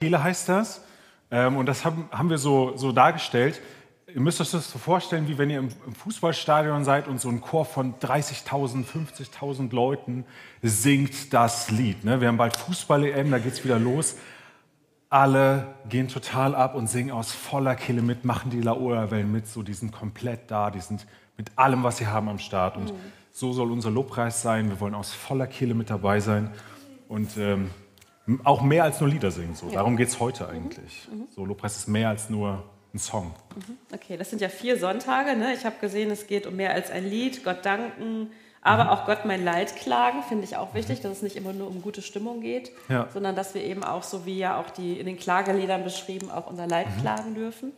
Kehle 0.00 0.22
heißt 0.22 0.48
das. 0.48 0.82
Ähm, 1.30 1.58
und 1.58 1.66
das 1.66 1.84
haben, 1.84 2.08
haben 2.10 2.30
wir 2.30 2.38
so, 2.38 2.74
so 2.76 2.90
dargestellt. 2.90 3.60
Ihr 4.12 4.20
müsst 4.22 4.40
euch 4.40 4.50
das 4.50 4.70
so 4.70 4.78
vorstellen, 4.78 5.28
wie 5.28 5.36
wenn 5.36 5.50
ihr 5.50 5.58
im, 5.58 5.68
im 5.86 5.94
Fußballstadion 5.94 6.84
seid 6.84 7.06
und 7.06 7.20
so 7.20 7.28
ein 7.28 7.42
Chor 7.42 7.66
von 7.66 7.94
30.000, 7.96 8.84
50.000 8.86 9.74
Leuten 9.74 10.24
singt 10.62 11.34
das 11.34 11.70
Lied. 11.70 12.02
Ne? 12.04 12.20
Wir 12.20 12.28
haben 12.28 12.38
bald 12.38 12.56
Fußball-EM, 12.56 13.30
da 13.30 13.38
geht 13.38 13.52
es 13.52 13.62
wieder 13.62 13.78
los. 13.78 14.16
Alle 15.10 15.74
gehen 15.88 16.08
total 16.08 16.54
ab 16.54 16.74
und 16.74 16.88
singen 16.88 17.10
aus 17.10 17.32
voller 17.32 17.74
Kehle 17.74 18.00
mit, 18.00 18.24
machen 18.24 18.50
die 18.50 18.62
Laola-Wellen 18.62 19.30
mit. 19.30 19.48
So, 19.48 19.62
die 19.62 19.74
sind 19.74 19.92
komplett 19.92 20.50
da, 20.50 20.70
die 20.70 20.80
sind 20.80 21.06
mit 21.36 21.50
allem, 21.56 21.82
was 21.82 21.98
sie 21.98 22.06
haben, 22.06 22.30
am 22.30 22.38
Start. 22.38 22.78
Und 22.78 22.86
mhm. 22.86 22.98
so 23.32 23.52
soll 23.52 23.70
unser 23.70 23.90
Lobpreis 23.90 24.40
sein. 24.40 24.70
Wir 24.70 24.80
wollen 24.80 24.94
aus 24.94 25.12
voller 25.12 25.46
Kehle 25.46 25.74
mit 25.74 25.90
dabei 25.90 26.20
sein. 26.20 26.50
Und 27.06 27.36
ähm, 27.36 27.70
auch 28.44 28.62
mehr 28.62 28.84
als 28.84 29.00
nur 29.00 29.08
Lieder 29.08 29.30
singen. 29.30 29.54
So. 29.54 29.66
Ja. 29.66 29.74
Darum 29.74 29.96
geht 29.96 30.08
es 30.08 30.20
heute 30.20 30.48
eigentlich. 30.48 31.08
Mhm. 31.10 31.26
So, 31.34 31.44
Lobpreis 31.44 31.76
ist 31.76 31.88
mehr 31.88 32.08
als 32.08 32.30
nur 32.30 32.62
ein 32.94 32.98
Song. 32.98 33.34
Mhm. 33.54 33.76
Okay, 33.92 34.16
das 34.16 34.30
sind 34.30 34.40
ja 34.40 34.48
vier 34.48 34.78
Sonntage. 34.78 35.36
Ne? 35.36 35.54
Ich 35.54 35.64
habe 35.64 35.76
gesehen, 35.80 36.10
es 36.10 36.26
geht 36.26 36.46
um 36.46 36.56
mehr 36.56 36.72
als 36.74 36.90
ein 36.90 37.08
Lied, 37.08 37.44
Gott 37.44 37.64
danken, 37.64 38.30
aber 38.62 38.84
mhm. 38.84 38.90
auch 38.90 39.06
Gott 39.06 39.24
mein 39.24 39.44
Leid 39.44 39.76
klagen, 39.76 40.22
finde 40.22 40.44
ich 40.44 40.56
auch 40.56 40.74
wichtig, 40.74 41.00
dass 41.00 41.12
es 41.12 41.22
nicht 41.22 41.36
immer 41.36 41.52
nur 41.52 41.68
um 41.68 41.82
gute 41.82 42.02
Stimmung 42.02 42.40
geht, 42.40 42.72
ja. 42.88 43.08
sondern 43.12 43.34
dass 43.34 43.54
wir 43.54 43.64
eben 43.64 43.84
auch, 43.84 44.02
so 44.02 44.26
wie 44.26 44.38
ja 44.38 44.60
auch 44.60 44.70
die 44.70 44.98
in 44.98 45.06
den 45.06 45.16
Klageliedern 45.16 45.84
beschrieben, 45.84 46.30
auch 46.30 46.46
unser 46.46 46.66
Leid 46.66 46.86
mhm. 46.96 47.00
klagen 47.00 47.34
dürfen. 47.34 47.72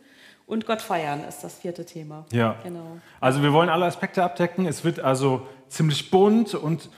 Und 0.45 0.65
Gott 0.65 0.81
feiern 0.81 1.23
ist 1.23 1.41
das 1.43 1.55
vierte 1.55 1.85
Thema. 1.85 2.25
Ja. 2.31 2.57
Genau. 2.63 2.97
Also 3.21 3.41
wir 3.41 3.53
wollen 3.53 3.69
alle 3.69 3.85
Aspekte 3.85 4.23
abdecken. 4.23 4.65
Es 4.65 4.83
wird 4.83 4.99
also 4.99 5.47
ziemlich 5.69 6.11
bunt 6.11 6.53
und 6.53 6.89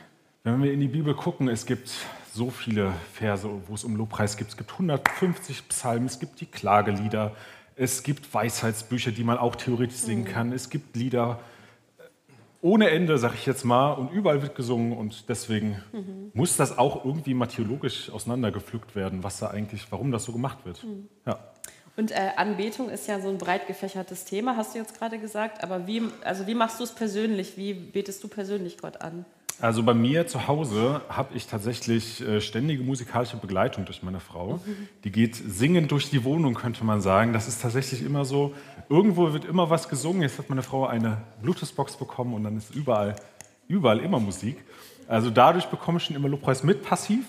wenn 0.44 0.64
wir 0.64 0.74
in 0.74 0.80
die 0.80 0.88
Bibel 0.88 1.14
gucken, 1.14 1.48
es 1.48 1.66
gibt 1.66 1.92
so 2.36 2.50
viele 2.50 2.92
Verse, 3.14 3.50
wo 3.68 3.74
es 3.74 3.86
um 3.86 3.96
Lobpreis 3.96 4.36
geht. 4.36 4.50
Es 4.50 4.58
gibt 4.58 4.74
150 4.74 5.70
Psalmen, 5.70 6.06
es 6.06 6.20
gibt 6.20 6.42
die 6.42 6.46
Klagelieder, 6.46 7.32
es 7.78 8.04
gibt 8.04 8.34
Weisheitsbücher, 8.34 9.12
die 9.12 9.24
man 9.24 9.38
auch 9.38 9.56
theoretisch 9.56 9.98
singen 9.98 10.24
mhm. 10.24 10.28
kann. 10.28 10.52
Es 10.52 10.70
gibt 10.70 10.98
Lieder 10.98 11.40
äh, 11.98 12.04
ohne 12.62 12.90
Ende, 12.90 13.18
sag 13.18 13.36
ich 13.36 13.46
jetzt 13.46 13.64
mal, 13.64 13.94
und 13.94 14.12
überall 14.12 14.42
wird 14.42 14.56
gesungen 14.56 14.92
und 14.92 15.30
deswegen 15.30 15.82
mhm. 15.94 16.32
muss 16.34 16.58
das 16.58 16.78
auch 16.78 17.06
irgendwie 17.06 17.34
mal 17.34 17.48
theologisch 17.48 18.10
auseinandergepflückt 18.10 18.96
werden, 18.96 19.24
was 19.24 19.40
da 19.40 19.48
eigentlich, 19.48 19.90
warum 19.92 20.12
das 20.12 20.26
so 20.26 20.34
gemacht 20.34 20.60
wird. 20.66 20.84
Mhm. 20.84 21.08
Ja. 21.26 21.40
Und 21.96 22.12
äh, 22.12 22.32
Anbetung 22.36 22.90
ist 22.90 23.08
ja 23.08 23.22
so 23.22 23.30
ein 23.30 23.38
breit 23.38 23.68
gefächertes 23.68 24.26
Thema, 24.26 24.58
hast 24.58 24.76
du 24.76 24.80
jetzt 24.80 25.00
gerade 25.00 25.20
gesagt. 25.20 25.64
Aber 25.64 25.88
wie, 25.88 26.04
also 26.26 26.48
wie 26.48 26.56
machst 26.56 26.82
du 26.82 26.84
es 26.84 26.92
persönlich? 26.92 27.56
Wie 27.56 27.74
betest 27.74 28.22
du 28.22 28.28
persönlich 28.28 28.78
Gott 28.78 29.00
an? 29.00 29.24
Also 29.62 29.84
bei 29.84 29.94
mir 29.94 30.28
zu 30.28 30.48
Hause 30.48 31.02
habe 31.08 31.36
ich 31.36 31.48
tatsächlich 31.48 32.22
äh, 32.22 32.42
ständige 32.42 32.84
musikalische 32.84 33.38
Begleitung 33.38 33.86
durch 33.86 34.04
meine 34.04 34.20
Frau. 34.20 34.60
Die 35.04 35.12
geht 35.12 35.36
singend 35.36 35.92
durch 35.92 36.10
die 36.10 36.26
Wohnung, 36.26 36.56
könnte 36.56 36.84
man 36.84 37.00
sagen. 37.00 37.32
Das 37.32 37.48
ist 37.48 37.62
tatsächlich 37.62 38.04
immer 38.04 38.26
so. 38.26 38.54
Irgendwo 38.90 39.32
wird 39.32 39.46
immer 39.46 39.70
was 39.70 39.88
gesungen. 39.88 40.22
Jetzt 40.22 40.38
hat 40.40 40.50
meine 40.50 40.62
Frau 40.62 40.86
eine 40.88 41.22
Bluetooth-Box 41.42 41.96
bekommen 41.96 42.34
und 42.34 42.44
dann 42.44 42.58
ist 42.58 42.76
überall, 42.76 43.16
überall 43.70 44.00
immer 44.00 44.20
Musik. 44.20 44.58
Also 45.08 45.30
dadurch 45.30 45.68
bekomme 45.68 46.00
ich 46.00 46.06
schon 46.06 46.18
immer 46.18 46.28
Lobpreis 46.28 46.64
mit 46.64 46.84
passiv. 46.84 47.26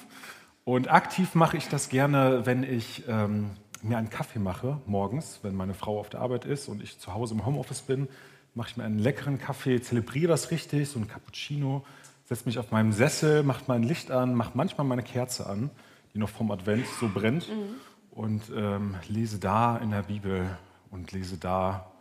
Und 0.64 0.90
aktiv 0.90 1.36
mache 1.36 1.56
ich 1.56 1.68
das 1.68 1.88
gerne, 1.88 2.44
wenn 2.44 2.64
ich 2.64 3.04
ähm, 3.06 3.50
mir 3.82 3.98
einen 3.98 4.10
Kaffee 4.10 4.40
mache 4.40 4.80
morgens, 4.86 5.38
wenn 5.42 5.54
meine 5.54 5.74
Frau 5.74 6.00
auf 6.00 6.10
der 6.10 6.20
Arbeit 6.20 6.44
ist 6.44 6.68
und 6.68 6.82
ich 6.82 6.98
zu 6.98 7.14
Hause 7.14 7.34
im 7.34 7.46
Homeoffice 7.46 7.82
bin. 7.82 8.08
Mache 8.54 8.70
ich 8.70 8.76
mir 8.76 8.84
einen 8.84 8.98
leckeren 8.98 9.38
Kaffee, 9.38 9.80
zelebriere 9.80 10.28
das 10.28 10.50
richtig, 10.50 10.88
so 10.88 10.98
ein 10.98 11.06
Cappuccino 11.06 11.84
setze 12.26 12.44
mich 12.44 12.58
auf 12.58 12.70
meinem 12.70 12.92
Sessel, 12.92 13.42
mache 13.42 13.64
mein 13.68 13.82
Licht 13.82 14.10
an, 14.10 14.34
mache 14.34 14.52
manchmal 14.54 14.86
meine 14.86 15.02
Kerze 15.02 15.46
an, 15.46 15.70
die 16.12 16.18
noch 16.18 16.28
vom 16.28 16.50
Advent 16.50 16.86
so 17.00 17.08
brennt, 17.08 17.48
mhm. 17.48 17.74
und 18.10 18.42
ähm, 18.54 18.96
lese 19.08 19.38
da 19.38 19.78
in 19.78 19.92
der 19.92 20.02
Bibel 20.02 20.58
und 20.90 21.12
lese 21.12 21.38
da 21.38 21.92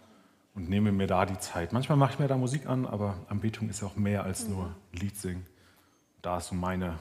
und 0.55 0.67
nehme 0.69 0.91
mir 0.91 1.07
da 1.07 1.25
die 1.25 1.37
Zeit. 1.37 1.73
Manchmal 1.73 1.97
mache 1.97 2.13
ich 2.13 2.19
mir 2.19 2.27
da 2.27 2.37
Musik 2.37 2.65
an, 2.65 2.85
aber 2.85 3.15
Anbetung 3.29 3.69
ist 3.69 3.81
ja 3.81 3.87
auch 3.87 3.95
mehr 3.95 4.23
als 4.23 4.47
mhm. 4.47 4.55
nur 4.55 4.75
Lied 4.93 5.15
singen. 5.15 5.45
Da 6.21 6.37
ist 6.37 6.47
so 6.47 6.55
meine 6.55 6.97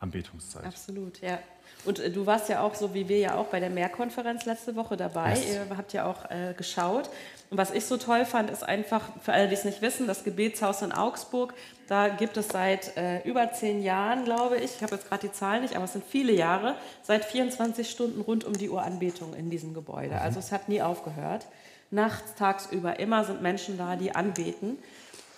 Anbetungszeit. 0.00 0.64
Absolut, 0.64 1.20
ja. 1.20 1.38
Und 1.84 1.98
äh, 1.98 2.10
du 2.10 2.26
warst 2.26 2.48
ja 2.48 2.62
auch, 2.62 2.74
so 2.74 2.94
wie 2.94 3.08
wir 3.08 3.18
ja 3.18 3.34
auch, 3.36 3.46
bei 3.46 3.60
der 3.60 3.70
Mehrkonferenz 3.70 4.44
letzte 4.44 4.76
Woche 4.76 4.96
dabei. 4.96 5.30
Yes. 5.30 5.54
Ihr 5.54 5.76
habt 5.76 5.92
ja 5.92 6.06
auch 6.06 6.30
äh, 6.30 6.54
geschaut. 6.54 7.10
Und 7.50 7.58
was 7.58 7.72
ich 7.72 7.84
so 7.84 7.96
toll 7.96 8.24
fand, 8.24 8.48
ist 8.50 8.62
einfach, 8.62 9.08
für 9.20 9.32
alle, 9.32 9.48
die 9.48 9.54
es 9.54 9.64
nicht 9.64 9.82
wissen, 9.82 10.06
das 10.06 10.22
Gebetshaus 10.22 10.82
in 10.82 10.92
Augsburg, 10.92 11.54
da 11.88 12.08
gibt 12.08 12.36
es 12.36 12.48
seit 12.48 12.96
äh, 12.96 13.20
über 13.22 13.52
zehn 13.52 13.82
Jahren, 13.82 14.24
glaube 14.24 14.56
ich, 14.56 14.76
ich 14.76 14.82
habe 14.82 14.94
jetzt 14.94 15.08
gerade 15.08 15.26
die 15.26 15.32
Zahlen 15.32 15.62
nicht, 15.62 15.74
aber 15.74 15.86
es 15.86 15.92
sind 15.92 16.04
viele 16.04 16.32
Jahre, 16.32 16.76
seit 17.02 17.24
24 17.24 17.90
Stunden 17.90 18.20
rund 18.20 18.44
um 18.44 18.52
die 18.52 18.70
Uhr 18.70 18.82
Anbetung 18.82 19.34
in 19.34 19.50
diesem 19.50 19.74
Gebäude. 19.74 20.14
Mhm. 20.14 20.20
Also 20.20 20.38
es 20.38 20.52
hat 20.52 20.68
nie 20.68 20.80
aufgehört. 20.80 21.46
Nachts, 21.90 22.36
tagsüber, 22.36 23.00
immer 23.00 23.24
sind 23.24 23.42
Menschen 23.42 23.76
da, 23.76 23.96
die 23.96 24.14
anbeten. 24.14 24.78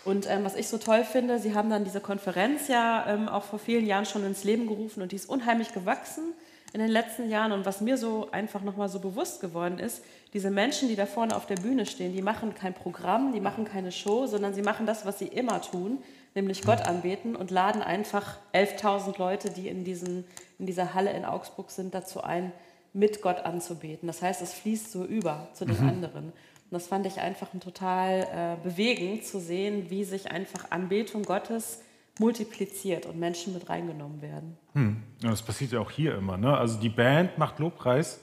Und 0.05 0.29
ähm, 0.29 0.45
was 0.45 0.57
ich 0.57 0.69
so 0.69 0.79
toll 0.79 1.05
finde, 1.05 1.39
Sie 1.39 1.55
haben 1.55 1.71
dann 1.71 1.85
diese 1.85 2.01
Konferenz 2.01 2.69
ja 2.69 3.07
ähm, 3.07 3.29
auch 3.29 3.45
vor 3.45 3.59
vielen 3.59 3.87
Jahren 3.87 4.05
schon 4.05 4.25
ins 4.25 4.43
Leben 4.43 4.67
gerufen 4.67 5.03
und 5.03 5.13
die 5.13 5.17
ist 5.17 5.29
unheimlich 5.29 5.73
gewachsen 5.73 6.35
in 6.73 6.81
den 6.81 6.91
letzten 6.91 7.29
Jahren. 7.29 7.53
Und 7.53 7.67
was 7.67 7.81
mir 7.81 7.97
so 7.97 8.29
einfach 8.33 8.63
nochmal 8.63 8.89
so 8.89 8.99
bewusst 8.99 9.41
geworden 9.41 9.79
ist, 9.79 10.03
diese 10.33 10.51
Menschen, 10.51 10.89
die 10.89 10.97
da 10.97 11.07
vorne 11.07 11.37
auf 11.37 11.47
der 11.47 11.57
Bühne 11.57 11.87
stehen, 11.87 12.15
die 12.15 12.23
machen 12.23 12.55
kein 12.55 12.75
Programm, 12.75 13.33
die 13.33 13.41
machen 13.41 13.65
keine 13.65 13.93
Show, 13.93 14.27
sondern 14.27 14.55
sie 14.55 14.63
machen 14.63 14.87
das, 14.87 15.07
was 15.07 15.19
sie 15.19 15.29
immer 15.29 15.61
tun, 15.61 15.99
nämlich 16.35 16.63
Gott 16.63 16.81
anbeten 16.87 17.37
und 17.37 17.51
laden 17.51 17.83
einfach 17.83 18.39
11.000 18.55 19.19
Leute, 19.19 19.51
die 19.51 19.69
in, 19.69 19.85
diesen, 19.85 20.25
in 20.59 20.67
dieser 20.67 20.95
Halle 20.95 21.13
in 21.13 21.25
Augsburg 21.25 21.71
sind, 21.71 21.95
dazu 21.95 22.23
ein, 22.23 22.53
mit 22.95 23.23
Gott 23.23 23.45
anzubeten. 23.45 24.07
Das 24.07 24.23
heißt, 24.23 24.43
es 24.43 24.53
fließt 24.55 24.93
so 24.93 25.05
über 25.05 25.49
zu 25.55 25.65
den 25.65 25.81
mhm. 25.81 25.89
anderen. 25.89 26.33
Und 26.73 26.77
das 26.77 26.87
fand 26.87 27.05
ich 27.05 27.21
einfach 27.21 27.49
total 27.61 28.57
äh, 28.63 28.67
bewegend 28.67 29.27
zu 29.27 29.39
sehen, 29.41 29.91
wie 29.91 30.05
sich 30.05 30.31
einfach 30.31 30.71
Anbetung 30.71 31.23
Gottes 31.23 31.83
multipliziert 32.19 33.05
und 33.05 33.21
Menschen 33.21 33.53
mit 33.53 33.69
reingenommen 33.69 34.23
werden. 34.23 34.57
Hm. 34.73 35.03
Ja, 35.23 35.29
das 35.29 35.43
passiert 35.43 35.73
ja 35.73 35.81
auch 35.81 35.91
hier 35.91 36.15
immer. 36.15 36.39
Ne? 36.39 36.57
Also 36.57 36.81
die 36.81 36.89
Band 36.89 37.37
macht 37.37 37.59
Lobpreis 37.59 38.21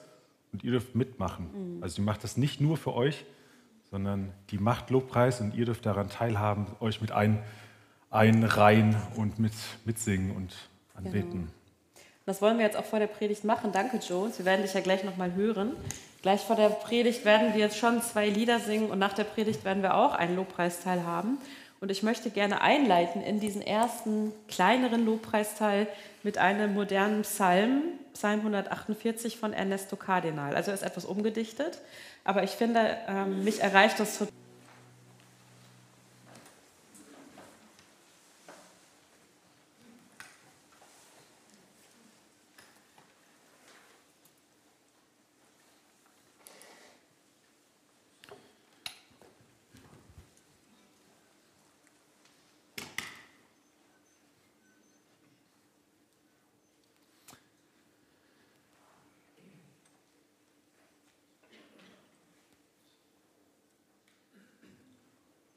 und 0.52 0.64
ihr 0.64 0.72
dürft 0.72 0.96
mitmachen. 0.96 1.76
Mhm. 1.76 1.84
Also 1.84 1.98
die 1.98 2.02
macht 2.02 2.24
das 2.24 2.38
nicht 2.38 2.60
nur 2.60 2.78
für 2.78 2.96
euch, 2.96 3.24
sondern 3.92 4.34
die 4.50 4.58
macht 4.58 4.90
Lobpreis 4.90 5.42
und 5.42 5.54
ihr 5.54 5.66
dürft 5.66 5.86
daran 5.86 6.10
teilhaben, 6.10 6.66
euch 6.80 7.02
mit 7.02 7.12
ein, 7.12 7.44
einreihen 8.10 8.96
und 9.16 9.38
mit, 9.38 9.54
mitsingen 9.86 10.36
und 10.36 10.56
anbeten. 10.96 11.32
Genau. 11.32 11.52
Das 12.26 12.42
wollen 12.42 12.58
wir 12.58 12.66
jetzt 12.66 12.78
auch 12.78 12.86
vor 12.86 12.98
der 12.98 13.06
Predigt 13.06 13.44
machen. 13.44 13.72
Danke, 13.74 13.98
Joe. 13.98 14.32
Wir 14.36 14.46
werden 14.46 14.64
dich 14.64 14.74
ja 14.74 14.82
gleich 14.82 15.04
nochmal 15.04 15.36
hören. 15.36 15.74
Gleich 16.22 16.42
vor 16.42 16.58
der 16.58 16.70
Predigt 16.70 17.24
werden 17.24 17.54
wir 17.54 17.62
jetzt 17.62 17.78
schon 17.78 18.02
zwei 18.02 18.28
Lieder 18.28 18.60
singen 18.60 18.90
und 18.90 19.00
nach 19.00 19.14
der 19.14 19.24
Predigt 19.24 19.64
werden 19.64 19.82
wir 19.82 19.96
auch 19.96 20.14
einen 20.14 20.36
Lobpreisteil 20.36 21.04
haben. 21.06 21.38
Und 21.80 21.92
ich 21.92 22.04
möchte 22.04 22.30
gerne 22.30 22.60
einleiten 22.60 23.22
in 23.22 23.40
diesen 23.40 23.62
ersten 23.62 24.34
kleineren 24.50 25.06
Lobpreisteil 25.06 25.88
mit 26.24 26.38
einem 26.38 26.74
modernen 26.74 27.22
Psalm, 27.22 27.84
Psalm 28.14 28.40
148 28.40 29.38
von 29.38 29.54
Ernesto 29.54 29.96
Cardinal. 29.96 30.56
Also 30.56 30.72
er 30.72 30.76
ist 30.76 30.84
etwas 30.84 31.06
umgedichtet, 31.06 31.80
aber 32.26 32.44
ich 32.44 32.52
finde, 32.52 32.98
ähm, 33.08 33.46
mich 33.46 33.62
erreicht 33.62 33.98
das 34.00 34.18
total. 34.18 34.39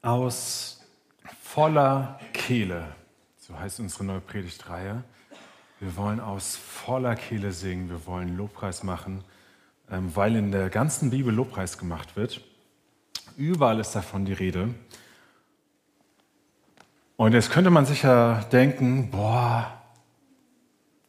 Aus 0.03 0.81
voller 1.41 2.19
Kehle, 2.33 2.85
so 3.37 3.57
heißt 3.57 3.79
unsere 3.79 4.03
neue 4.03 4.19
Predigtreihe. 4.19 5.03
Wir 5.79 5.95
wollen 5.95 6.19
aus 6.19 6.55
voller 6.57 7.15
Kehle 7.15 7.51
singen, 7.51 7.89
wir 7.89 8.05
wollen 8.05 8.37
Lobpreis 8.37 8.83
machen, 8.83 9.23
ähm, 9.89 10.13
weil 10.13 10.35
in 10.35 10.51
der 10.51 10.69
ganzen 10.69 11.09
Bibel 11.09 11.33
Lobpreis 11.33 11.77
gemacht 11.77 12.15
wird. 12.15 12.41
Überall 13.37 13.79
ist 13.79 13.93
davon 13.93 14.25
die 14.25 14.33
Rede. 14.33 14.75
Und 17.15 17.33
jetzt 17.33 17.49
könnte 17.49 17.69
man 17.69 17.85
sich 17.85 18.03
ja 18.03 18.43
denken, 18.51 19.09
boah, 19.09 19.81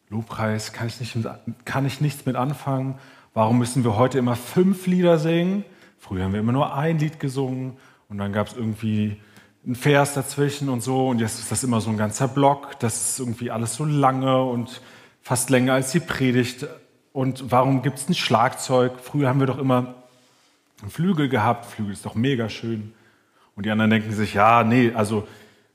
Lobpreis, 0.07 0.71
kann 0.71 0.87
ich, 0.87 0.99
nicht 0.99 1.27
kann 1.65 1.85
ich 1.85 1.99
nichts 1.99 2.25
mit 2.25 2.37
anfangen? 2.37 2.97
Warum 3.33 3.57
müssen 3.57 3.83
wir 3.83 3.97
heute 3.97 4.19
immer 4.19 4.37
fünf 4.37 4.87
Lieder 4.87 5.17
singen? 5.17 5.65
Früher 5.97 6.23
haben 6.23 6.33
wir 6.33 6.39
immer 6.39 6.53
nur 6.53 6.73
ein 6.73 6.97
Lied 6.97 7.19
gesungen 7.19 7.77
und 8.09 8.17
dann 8.17 8.33
gab 8.33 8.47
es 8.47 8.53
irgendwie 8.53 9.17
einen 9.65 9.75
Vers 9.75 10.13
dazwischen 10.13 10.69
und 10.69 10.81
so. 10.81 11.09
Und 11.09 11.19
jetzt 11.19 11.39
ist 11.39 11.51
das 11.51 11.63
immer 11.63 11.81
so 11.81 11.89
ein 11.89 11.97
ganzer 11.97 12.27
Block. 12.27 12.79
Das 12.79 13.11
ist 13.11 13.19
irgendwie 13.19 13.51
alles 13.51 13.75
so 13.75 13.85
lange 13.85 14.43
und 14.43 14.81
fast 15.21 15.49
länger 15.49 15.73
als 15.73 15.91
die 15.91 15.99
Predigt. 15.99 16.67
Und 17.13 17.51
warum 17.51 17.81
gibt 17.81 17.97
es 17.97 18.09
ein 18.09 18.13
Schlagzeug? 18.13 18.99
Früher 19.01 19.29
haben 19.29 19.39
wir 19.39 19.47
doch 19.47 19.57
immer 19.57 19.95
einen 20.81 20.91
Flügel 20.91 21.29
gehabt. 21.29 21.65
Flügel 21.65 21.93
ist 21.93 22.05
doch 22.05 22.15
mega 22.15 22.49
schön. 22.49 22.93
Und 23.55 23.65
die 23.65 23.71
anderen 23.71 23.89
denken 23.89 24.11
sich, 24.11 24.33
ja, 24.33 24.63
nee, 24.63 24.91
also 24.93 25.27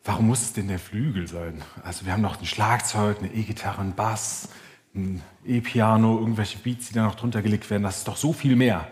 warum 0.05 0.27
muss 0.27 0.43
es 0.43 0.53
denn 0.53 0.69
der 0.69 0.79
Flügel 0.79 1.27
sein? 1.27 1.63
Also 1.83 2.07
wir 2.07 2.13
haben 2.13 2.21
noch 2.21 2.39
ein 2.39 2.47
Schlagzeug, 2.47 3.19
eine 3.19 3.33
E-Gitarre, 3.33 3.81
einen 3.81 3.95
Bass, 3.95 4.51
ein 4.95 5.23
E-Piano, 5.45 6.19
irgendwelche 6.19 6.59
Beats, 6.59 6.89
die 6.89 6.95
da 6.95 7.05
noch 7.05 7.15
drunter 7.15 7.43
gelegt 7.43 7.71
werden. 7.71 7.83
Das 7.83 7.99
ist 7.99 8.09
doch 8.09 8.17
so 8.17 8.33
viel 8.33 8.55
mehr. 8.55 8.87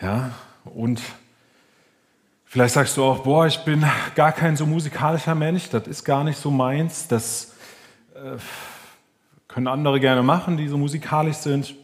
Ja, 0.00 0.32
und 0.64 1.00
vielleicht 2.54 2.74
sagst 2.74 2.96
du 2.96 3.02
auch, 3.02 3.24
boah, 3.24 3.48
ich 3.48 3.58
bin 3.64 3.84
gar 4.14 4.30
kein 4.30 4.56
so 4.56 4.64
musikalischer 4.64 5.34
Mensch, 5.34 5.70
das 5.70 5.88
ist 5.88 6.04
gar 6.04 6.22
nicht 6.22 6.38
so 6.38 6.52
meins, 6.52 7.08
das 7.08 7.56
äh, 8.14 8.36
können 9.48 9.66
andere 9.66 9.98
gerne 9.98 10.22
machen, 10.22 10.56
die 10.56 10.68
so 10.68 10.78
musikalisch 10.78 11.38
sind. 11.38 11.74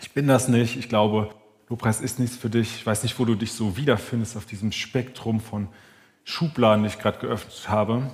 Ich 0.00 0.12
bin 0.12 0.26
das 0.26 0.48
nicht. 0.48 0.78
Ich 0.78 0.88
glaube, 0.88 1.28
Lobpreis 1.68 2.00
ist 2.00 2.18
nichts 2.18 2.34
für 2.34 2.48
dich. 2.48 2.76
Ich 2.76 2.86
weiß 2.86 3.02
nicht, 3.02 3.18
wo 3.18 3.26
du 3.26 3.34
dich 3.34 3.52
so 3.52 3.76
wiederfindest 3.76 4.38
auf 4.38 4.46
diesem 4.46 4.72
Spektrum 4.72 5.38
von 5.38 5.68
Schubladen, 6.24 6.84
die 6.84 6.88
ich 6.88 6.98
gerade 6.98 7.18
geöffnet 7.18 7.68
habe. 7.68 8.10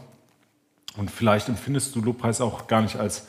Und 0.96 1.08
vielleicht 1.08 1.48
empfindest 1.48 1.94
du 1.94 2.00
Lobpreis 2.00 2.40
auch 2.40 2.66
gar 2.66 2.82
nicht 2.82 2.96
als 2.96 3.28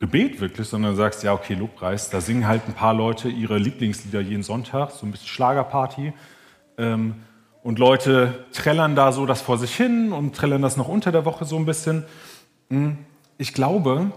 Gebet 0.00 0.40
wirklich, 0.40 0.66
sondern 0.66 0.96
sagst, 0.96 1.22
ja, 1.22 1.34
okay, 1.34 1.52
Lobpreis, 1.52 2.08
da 2.08 2.22
singen 2.22 2.48
halt 2.48 2.62
ein 2.66 2.72
paar 2.72 2.94
Leute 2.94 3.28
ihre 3.28 3.58
Lieblingslieder 3.58 4.22
jeden 4.22 4.42
Sonntag, 4.42 4.92
so 4.92 5.04
ein 5.04 5.10
bisschen 5.10 5.28
Schlagerparty. 5.28 6.14
Ähm, 6.78 7.14
und 7.62 7.78
Leute 7.78 8.44
trällern 8.52 8.94
da 8.94 9.10
so 9.10 9.26
das 9.26 9.42
vor 9.42 9.58
sich 9.58 9.74
hin 9.74 10.12
und 10.12 10.36
trällern 10.36 10.62
das 10.62 10.76
noch 10.76 10.88
unter 10.88 11.10
der 11.10 11.24
Woche 11.24 11.44
so 11.44 11.56
ein 11.56 11.66
bisschen. 11.66 12.04
Hm, 12.70 12.98
ich 13.38 13.52
glaube, 13.52 14.12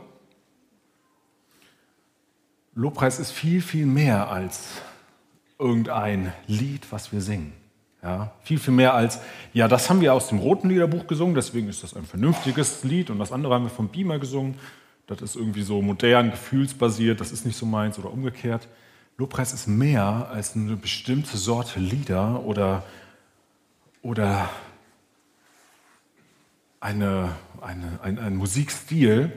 Lobpreis 2.76 3.20
ist 3.20 3.32
viel, 3.32 3.62
viel 3.62 3.86
mehr 3.86 4.30
als 4.30 4.82
irgendein 5.58 6.32
Lied, 6.48 6.92
was 6.92 7.12
wir 7.12 7.22
singen. 7.22 7.54
Ja, 8.02 8.32
viel, 8.44 8.60
viel 8.60 8.74
mehr 8.74 8.94
als, 8.94 9.20
ja, 9.52 9.68
das 9.68 9.90
haben 9.90 10.00
wir 10.00 10.14
aus 10.14 10.30
dem 10.30 10.40
roten 10.40 10.70
Liederbuch 10.70 11.06
gesungen, 11.06 11.36
deswegen 11.36 11.68
ist 11.68 11.84
das 11.84 11.98
ein 11.98 12.06
vernünftiges 12.06 12.86
Lied 12.86 13.10
und 13.10 13.20
das 13.20 13.34
andere 13.34 13.54
haben 13.54 13.66
wir 13.66 13.70
vom 13.70 13.90
Beamer 13.90 14.20
gesungen. 14.20 14.56
Das 15.06 15.22
ist 15.22 15.36
irgendwie 15.36 15.64
so 15.64 15.82
modern, 15.82 16.32
gefühlsbasiert, 16.32 17.20
das 17.20 17.34
ist 17.34 17.46
nicht 17.46 17.58
so 17.58 17.66
meins 17.66 18.00
oder 18.00 18.14
umgekehrt. 18.14 18.70
Lobpreis 19.20 19.52
ist 19.52 19.68
mehr 19.68 20.30
als 20.32 20.56
eine 20.56 20.78
bestimmte 20.78 21.38
Sorte 21.38 21.82
Lieder 21.82 22.46
oder, 22.46 22.86
oder 24.02 24.50
eine, 26.80 27.36
eine, 27.60 28.00
ein, 28.02 28.18
ein 28.18 28.38
Musikstil, 28.38 29.34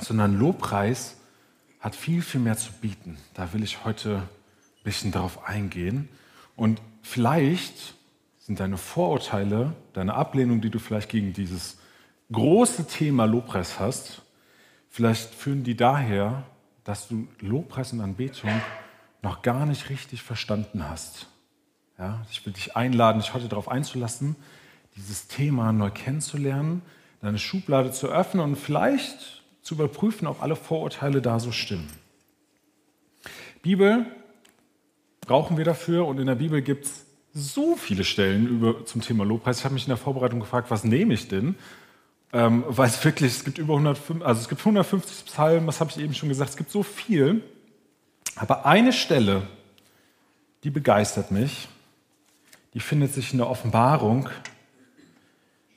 sondern 0.00 0.38
Lobpreis 0.38 1.18
hat 1.78 1.94
viel, 1.94 2.22
viel 2.22 2.40
mehr 2.40 2.56
zu 2.56 2.72
bieten. 2.72 3.18
Da 3.34 3.52
will 3.52 3.62
ich 3.62 3.84
heute 3.84 4.16
ein 4.16 4.82
bisschen 4.82 5.12
darauf 5.12 5.46
eingehen. 5.46 6.08
Und 6.56 6.80
vielleicht 7.02 7.96
sind 8.38 8.60
deine 8.60 8.78
Vorurteile, 8.78 9.74
deine 9.92 10.14
Ablehnung, 10.14 10.62
die 10.62 10.70
du 10.70 10.78
vielleicht 10.78 11.10
gegen 11.10 11.34
dieses 11.34 11.76
große 12.32 12.86
Thema 12.86 13.26
Lobpreis 13.26 13.78
hast, 13.78 14.22
vielleicht 14.88 15.34
führen 15.34 15.64
die 15.64 15.76
daher, 15.76 16.44
dass 16.82 17.08
du 17.08 17.28
Lobpreis 17.40 17.92
und 17.92 18.00
Anbetung 18.00 18.50
noch 19.26 19.42
gar 19.42 19.66
nicht 19.66 19.90
richtig 19.90 20.22
verstanden 20.22 20.88
hast. 20.88 21.26
Ja, 21.98 22.24
ich 22.30 22.46
will 22.46 22.52
dich 22.52 22.76
einladen, 22.76 23.20
dich 23.20 23.34
heute 23.34 23.48
darauf 23.48 23.68
einzulassen, 23.68 24.36
dieses 24.94 25.26
Thema 25.26 25.72
neu 25.72 25.90
kennenzulernen, 25.90 26.82
deine 27.20 27.40
Schublade 27.40 27.90
zu 27.90 28.06
öffnen 28.06 28.44
und 28.44 28.56
vielleicht 28.56 29.42
zu 29.62 29.74
überprüfen, 29.74 30.28
ob 30.28 30.42
alle 30.42 30.54
Vorurteile 30.54 31.20
da 31.22 31.40
so 31.40 31.50
stimmen. 31.50 31.90
Bibel 33.62 34.06
brauchen 35.22 35.56
wir 35.56 35.64
dafür 35.64 36.06
und 36.06 36.20
in 36.20 36.28
der 36.28 36.36
Bibel 36.36 36.62
gibt 36.62 36.84
es 36.84 37.04
so 37.32 37.74
viele 37.74 38.04
Stellen 38.04 38.46
über, 38.46 38.86
zum 38.86 39.00
Thema 39.00 39.24
Lobpreis. 39.24 39.58
Ich 39.58 39.64
habe 39.64 39.74
mich 39.74 39.86
in 39.86 39.90
der 39.90 39.96
Vorbereitung 39.96 40.38
gefragt, 40.38 40.70
was 40.70 40.84
nehme 40.84 41.14
ich 41.14 41.26
denn? 41.26 41.56
Ähm, 42.32 42.62
weil 42.68 42.86
es 42.88 43.04
wirklich, 43.04 43.32
es 43.32 43.44
gibt 43.44 43.58
über 43.58 43.74
105, 43.74 44.24
also 44.24 44.40
es 44.40 44.48
gibt 44.48 44.60
150 44.60 45.26
Psalmen, 45.26 45.66
das 45.66 45.80
habe 45.80 45.90
ich 45.90 45.98
eben 45.98 46.14
schon 46.14 46.28
gesagt, 46.28 46.50
es 46.50 46.56
gibt 46.56 46.70
so 46.70 46.84
viel. 46.84 47.42
Aber 48.36 48.66
eine 48.66 48.92
Stelle, 48.92 49.48
die 50.62 50.70
begeistert 50.70 51.30
mich, 51.30 51.68
die 52.74 52.80
findet 52.80 53.12
sich 53.14 53.32
in 53.32 53.38
der 53.38 53.48
Offenbarung 53.48 54.28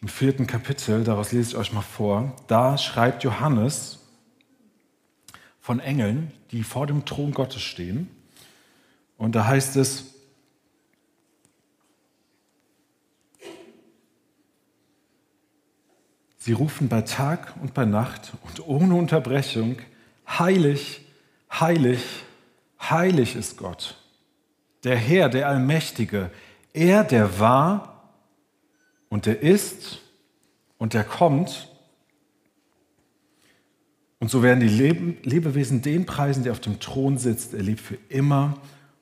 im 0.02 0.10
vierten 0.10 0.46
Kapitel, 0.46 1.04
daraus 1.04 1.32
lese 1.32 1.52
ich 1.52 1.58
euch 1.58 1.74
mal 1.74 1.82
vor. 1.82 2.36
Da 2.48 2.78
schreibt 2.78 3.24
Johannes 3.24 4.00
von 5.62 5.80
Engeln, 5.80 6.32
die 6.52 6.64
vor 6.64 6.88
dem 6.88 7.06
Thron 7.06 7.32
Gottes 7.32 7.62
stehen. 7.62 8.10
Und 9.18 9.36
da 9.36 9.46
heißt 9.46 9.78
es, 9.78 10.16
Sie 16.42 16.54
rufen 16.54 16.90
bei 16.90 17.02
Tag 17.02 17.54
und 17.62 17.74
bei 17.74 17.86
Nacht 17.86 18.32
und 18.42 18.66
ohne 18.66 18.96
Unterbrechung, 18.96 19.78
heilig, 20.28 21.02
heilig, 21.52 22.02
heilig 22.80 23.36
ist 23.36 23.58
Gott, 23.58 23.96
der 24.84 24.96
Herr, 24.96 25.30
der 25.30 25.48
Allmächtige, 25.48 26.32
er, 26.74 27.04
der 27.04 27.40
war 27.40 28.12
und 29.10 29.26
der 29.26 29.42
ist 29.42 30.00
und 30.78 30.94
der 30.94 31.04
kommt. 31.04 31.68
Und 34.20 34.30
so 34.30 34.44
werden 34.44 34.60
die 34.60 34.68
Lebewesen 34.68 35.82
den 35.82 36.06
preisen, 36.06 36.44
der 36.44 36.52
auf 36.52 36.60
dem 36.60 36.80
Thron 36.80 37.18
sitzt. 37.18 37.54
Er 37.54 37.64
lebt 37.64 37.80
für 37.80 37.98
immer 38.10 38.58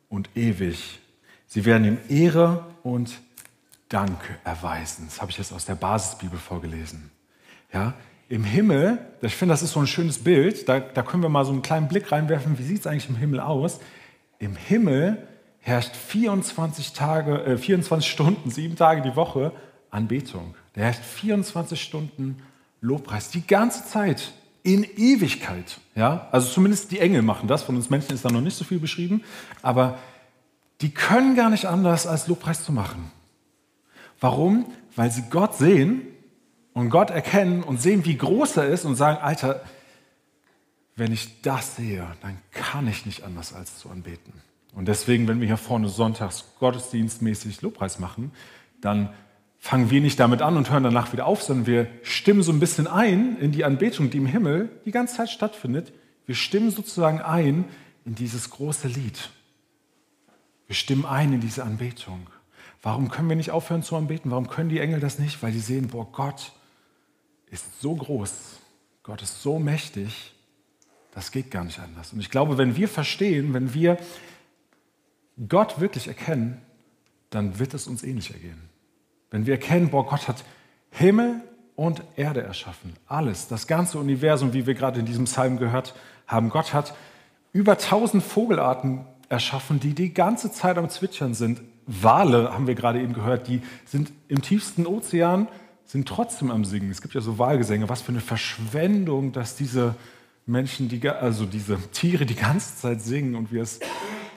und 0.09 0.29
ewig. 0.35 0.99
Sie 1.47 1.65
werden 1.65 1.85
ihm 1.85 1.97
Ehre 2.09 2.65
und 2.83 3.19
Dank 3.89 4.19
erweisen. 4.43 5.05
Das 5.07 5.21
habe 5.21 5.31
ich 5.31 5.37
jetzt 5.37 5.53
aus 5.53 5.65
der 5.65 5.75
Basisbibel 5.75 6.37
vorgelesen. 6.37 7.09
Ja, 7.73 7.93
Im 8.29 8.43
Himmel, 8.43 8.99
ich 9.21 9.35
finde, 9.35 9.53
das 9.53 9.61
ist 9.61 9.71
so 9.71 9.79
ein 9.79 9.87
schönes 9.87 10.19
Bild, 10.19 10.67
da, 10.67 10.79
da 10.79 11.01
können 11.01 11.23
wir 11.23 11.29
mal 11.29 11.45
so 11.45 11.51
einen 11.51 11.61
kleinen 11.61 11.87
Blick 11.87 12.11
reinwerfen, 12.11 12.59
wie 12.59 12.63
sieht 12.63 12.79
es 12.81 12.87
eigentlich 12.87 13.09
im 13.09 13.15
Himmel 13.15 13.39
aus? 13.39 13.79
Im 14.39 14.55
Himmel 14.55 15.25
herrscht 15.59 15.95
24, 15.95 16.93
Tage, 16.93 17.43
äh, 17.43 17.57
24 17.57 18.09
Stunden, 18.09 18.51
sieben 18.51 18.75
Tage 18.75 19.01
die 19.01 19.15
Woche 19.15 19.53
Anbetung. 19.89 20.55
Da 20.73 20.81
herrscht 20.81 21.03
24 21.03 21.81
Stunden 21.81 22.37
Lobpreis, 22.81 23.29
die 23.29 23.45
ganze 23.45 23.85
Zeit, 23.85 24.33
in 24.63 24.83
Ewigkeit. 24.83 25.79
Ja? 25.95 26.27
Also 26.31 26.49
zumindest 26.49 26.91
die 26.91 26.99
Engel 26.99 27.21
machen 27.21 27.47
das, 27.47 27.63
von 27.63 27.77
uns 27.77 27.89
Menschen 27.89 28.13
ist 28.13 28.25
da 28.25 28.29
noch 28.29 28.41
nicht 28.41 28.57
so 28.57 28.65
viel 28.65 28.79
beschrieben, 28.79 29.23
aber 29.61 29.97
die 30.81 30.89
können 30.93 31.35
gar 31.35 31.49
nicht 31.49 31.65
anders, 31.65 32.05
als 32.05 32.27
Lobpreis 32.27 32.65
zu 32.65 32.73
machen. 32.73 33.11
Warum? 34.19 34.65
Weil 34.95 35.11
sie 35.11 35.23
Gott 35.29 35.55
sehen 35.55 36.01
und 36.77 36.91
Gott 36.91 37.09
erkennen 37.09 37.63
und 37.63 37.81
sehen, 37.81 38.05
wie 38.05 38.17
groß 38.17 38.57
er 38.57 38.67
ist 38.67 38.85
und 38.85 38.95
sagen, 38.95 39.17
Alter, 39.17 39.61
wenn 40.95 41.11
ich 41.11 41.41
das 41.41 41.75
sehe, 41.75 42.05
dann 42.21 42.37
kann 42.51 42.87
ich 42.87 43.07
nicht 43.07 43.23
anders 43.23 43.51
als 43.53 43.79
zu 43.79 43.89
anbeten. 43.89 44.31
Und 44.75 44.87
deswegen, 44.87 45.27
wenn 45.27 45.39
wir 45.39 45.47
hier 45.47 45.57
vorne 45.57 45.89
sonntags 45.89 46.45
gottesdienstmäßig 46.59 47.63
Lobpreis 47.63 47.97
machen, 47.97 48.31
dann 48.79 49.09
fangen 49.57 49.89
wir 49.89 50.01
nicht 50.01 50.19
damit 50.19 50.43
an 50.43 50.55
und 50.55 50.69
hören 50.69 50.83
danach 50.83 51.13
wieder 51.13 51.25
auf, 51.25 51.41
sondern 51.41 51.65
wir 51.65 51.87
stimmen 52.03 52.43
so 52.43 52.51
ein 52.51 52.59
bisschen 52.59 52.85
ein 52.85 53.39
in 53.39 53.51
die 53.51 53.65
Anbetung, 53.65 54.11
die 54.11 54.17
im 54.17 54.27
Himmel 54.27 54.69
die 54.85 54.91
ganze 54.91 55.15
Zeit 55.15 55.29
stattfindet. 55.31 55.93
Wir 56.27 56.35
stimmen 56.35 56.69
sozusagen 56.69 57.21
ein 57.21 57.65
in 58.05 58.13
dieses 58.13 58.51
große 58.51 58.87
Lied. 58.87 59.31
Wir 60.67 60.75
stimmen 60.75 61.07
ein 61.07 61.33
in 61.33 61.41
diese 61.41 61.63
Anbetung. 61.63 62.27
Warum 62.83 63.09
können 63.09 63.29
wir 63.29 63.35
nicht 63.35 63.49
aufhören 63.49 63.81
zu 63.81 63.95
anbeten? 63.95 64.29
Warum 64.29 64.47
können 64.47 64.69
die 64.69 64.79
Engel 64.79 64.99
das 64.99 65.17
nicht? 65.17 65.41
Weil 65.41 65.53
die 65.53 65.59
sehen, 65.59 65.87
boah, 65.87 66.07
Gott 66.11 66.51
ist 67.51 67.81
so 67.81 67.95
groß, 67.95 68.59
Gott 69.03 69.21
ist 69.21 69.41
so 69.41 69.59
mächtig, 69.59 70.33
das 71.11 71.31
geht 71.31 71.49
gar 71.49 71.63
nicht 71.63 71.79
anders. 71.79 72.13
Und 72.13 72.19
ich 72.19 72.29
glaube, 72.29 72.57
wenn 72.57 72.75
wir 72.75 72.87
verstehen, 72.87 73.53
wenn 73.53 73.73
wir 73.73 73.97
Gott 75.47 75.79
wirklich 75.79 76.07
erkennen, 76.07 76.61
dann 77.29 77.59
wird 77.59 77.73
es 77.73 77.87
uns 77.87 78.03
ähnlich 78.03 78.33
ergehen. 78.33 78.69
Wenn 79.31 79.45
wir 79.45 79.55
erkennen, 79.55 79.89
boah, 79.89 80.05
Gott 80.05 80.27
hat 80.27 80.43
Himmel 80.91 81.41
und 81.75 82.01
Erde 82.15 82.41
erschaffen, 82.41 82.93
alles, 83.07 83.47
das 83.47 83.67
ganze 83.67 83.99
Universum, 83.99 84.53
wie 84.53 84.65
wir 84.65 84.73
gerade 84.73 84.99
in 84.99 85.05
diesem 85.05 85.25
Psalm 85.25 85.57
gehört 85.57 85.95
haben, 86.25 86.49
Gott 86.49 86.73
hat 86.73 86.95
über 87.53 87.77
tausend 87.77 88.23
Vogelarten 88.23 89.05
erschaffen, 89.29 89.79
die 89.79 89.93
die 89.93 90.13
ganze 90.13 90.51
Zeit 90.51 90.77
am 90.77 90.89
Zwitschern 90.89 91.33
sind. 91.33 91.61
Wale 91.85 92.53
haben 92.53 92.67
wir 92.67 92.75
gerade 92.75 93.01
eben 93.01 93.13
gehört, 93.13 93.47
die 93.47 93.61
sind 93.85 94.11
im 94.27 94.41
tiefsten 94.41 94.85
Ozean 94.85 95.47
sind 95.87 96.07
trotzdem 96.07 96.51
am 96.51 96.65
Singen. 96.65 96.91
Es 96.91 97.01
gibt 97.01 97.13
ja 97.13 97.21
so 97.21 97.39
Wahlgesänge. 97.39 97.89
Was 97.89 98.01
für 98.01 98.11
eine 98.11 98.21
Verschwendung, 98.21 99.31
dass 99.31 99.55
diese 99.55 99.95
Menschen, 100.45 100.89
die, 100.89 101.09
also 101.09 101.45
diese 101.45 101.77
Tiere 101.91 102.25
die 102.25 102.35
ganze 102.35 102.75
Zeit 102.75 103.01
singen 103.01 103.35
und 103.35 103.51
wir 103.51 103.63
es 103.63 103.79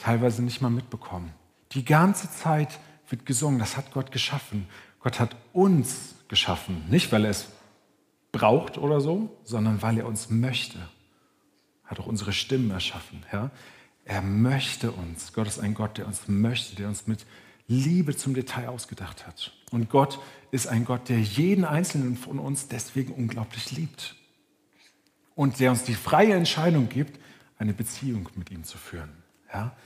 teilweise 0.00 0.42
nicht 0.42 0.61
mal 0.62 0.71
mitbekommen. 0.71 1.33
Die 1.73 1.85
ganze 1.85 2.30
Zeit 2.30 2.78
wird 3.09 3.26
gesungen. 3.26 3.59
Das 3.59 3.76
hat 3.76 3.92
Gott 3.92 4.12
geschaffen. 4.12 4.66
Gott 5.00 5.21
hat 5.21 5.37
uns 5.52 6.14
geschaffen. 6.28 6.85
Nicht, 6.88 7.12
weil 7.12 7.25
er 7.25 7.30
es 7.30 7.49
braucht 8.33 8.78
oder 8.78 9.00
so, 9.00 9.37
sondern 9.45 9.83
weil 9.83 9.99
er 9.99 10.07
uns 10.07 10.30
möchte. 10.30 10.78
hat 11.85 11.99
auch 11.99 12.07
unsere 12.07 12.33
Stimmen 12.33 12.71
erschaffen. 12.71 13.25
Ja? 13.33 13.50
Er 14.04 14.23
möchte 14.23 14.92
uns. 14.92 15.33
Gott 15.33 15.49
ist 15.49 15.59
ein 15.59 15.75
Gott, 15.75 15.99
der 15.99 16.07
uns 16.07 16.28
möchte, 16.28 16.76
der 16.76 16.88
uns 16.88 17.09
mit 17.09 17.26
Liebe 17.66 18.16
zum 18.16 18.35
Detail 18.35 18.69
ausgedacht 18.69 19.26
hat. 19.26 19.52
Und 19.70 19.90
Gott 19.90 20.18
ist 20.50 20.66
ein 20.66 20.84
Gott, 20.84 21.08
der 21.08 21.20
jeden 21.20 21.64
einzelnen 21.64 22.16
von 22.16 22.38
uns 22.38 22.68
deswegen 22.68 23.12
unglaublich 23.12 23.70
liebt. 23.70 24.16
Und 25.34 25.60
der 25.60 25.70
uns 25.70 25.84
die 25.84 25.94
freie 25.94 26.34
Entscheidung 26.34 26.88
gibt, 26.88 27.20
eine 27.58 27.72
Beziehung 27.72 28.28
mit 28.34 28.50
ihm 28.50 28.64
zu 28.64 28.78
führen. 28.78 29.10
Ja? 29.52 29.76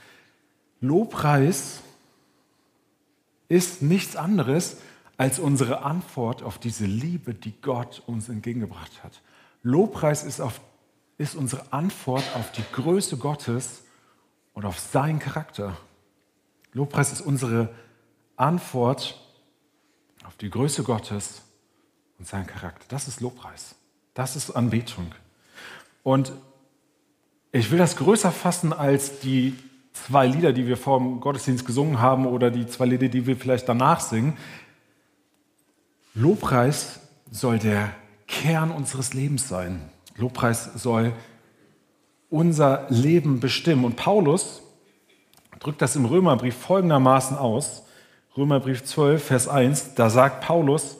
Lobpreis 0.81 1.81
ist 3.47 3.81
nichts 3.81 4.15
anderes 4.15 4.77
als 5.17 5.39
unsere 5.39 5.83
Antwort 5.83 6.43
auf 6.43 6.57
diese 6.57 6.85
Liebe, 6.85 7.33
die 7.33 7.53
Gott 7.61 8.01
uns 8.05 8.27
entgegengebracht 8.27 9.03
hat. 9.03 9.21
Lobpreis 9.63 10.23
ist, 10.23 10.41
auf, 10.41 10.59
ist 11.17 11.35
unsere 11.35 11.71
Antwort 11.71 12.23
auf 12.35 12.51
die 12.51 12.63
Größe 12.73 13.17
Gottes 13.17 13.83
und 14.53 14.65
auf 14.65 14.79
seinen 14.79 15.19
Charakter. 15.19 15.77
Lobpreis 16.73 17.11
ist 17.11 17.21
unsere 17.21 17.73
Antwort 18.35 19.24
auf 20.25 20.35
die 20.37 20.49
Größe 20.49 20.83
Gottes 20.83 21.41
und 22.19 22.27
seinen 22.27 22.47
Charakter. 22.47 22.85
Das 22.89 23.07
ist 23.07 23.21
Lobpreis. 23.21 23.75
Das 24.13 24.35
ist 24.35 24.51
Anbetung. 24.51 25.13
Und 26.03 26.31
ich 27.51 27.71
will 27.71 27.77
das 27.77 27.95
größer 27.95 28.31
fassen 28.31 28.73
als 28.73 29.19
die 29.19 29.55
zwei 29.93 30.27
Lieder, 30.27 30.53
die 30.53 30.67
wir 30.67 30.77
vor 30.77 30.99
dem 30.99 31.19
Gottesdienst 31.19 31.65
gesungen 31.65 31.99
haben 31.99 32.25
oder 32.25 32.51
die 32.51 32.67
zwei 32.67 32.85
Lieder, 32.85 33.07
die 33.07 33.25
wir 33.25 33.37
vielleicht 33.37 33.67
danach 33.69 33.99
singen. 34.01 34.37
Lobpreis 36.13 36.99
soll 37.31 37.59
der 37.59 37.91
Kern 38.27 38.71
unseres 38.71 39.13
Lebens 39.13 39.47
sein. 39.47 39.89
Lobpreis 40.17 40.71
soll 40.75 41.13
unser 42.29 42.87
Leben 42.89 43.39
bestimmen. 43.39 43.85
Und 43.85 43.95
Paulus 43.95 44.61
drückt 45.59 45.81
das 45.81 45.95
im 45.95 46.05
Römerbrief 46.05 46.55
folgendermaßen 46.55 47.37
aus. 47.37 47.83
Römerbrief 48.37 48.83
12, 48.83 49.23
Vers 49.23 49.47
1, 49.47 49.93
da 49.95 50.09
sagt 50.09 50.41
Paulus, 50.41 50.97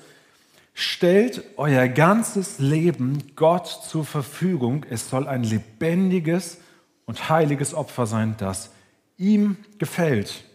stellt 0.74 1.44
euer 1.58 1.90
ganzes 1.90 2.60
Leben 2.60 3.36
Gott 3.36 3.68
zur 3.68 4.06
Verfügung. 4.06 4.86
Es 4.90 5.10
soll 5.10 5.28
ein 5.28 5.44
lebendiges 5.44 6.60
und 7.06 7.30
heiliges 7.30 7.74
Opfer 7.74 8.06
sein, 8.06 8.36
das 8.38 8.72
ihm 9.18 9.58
gefällt. 9.80 10.46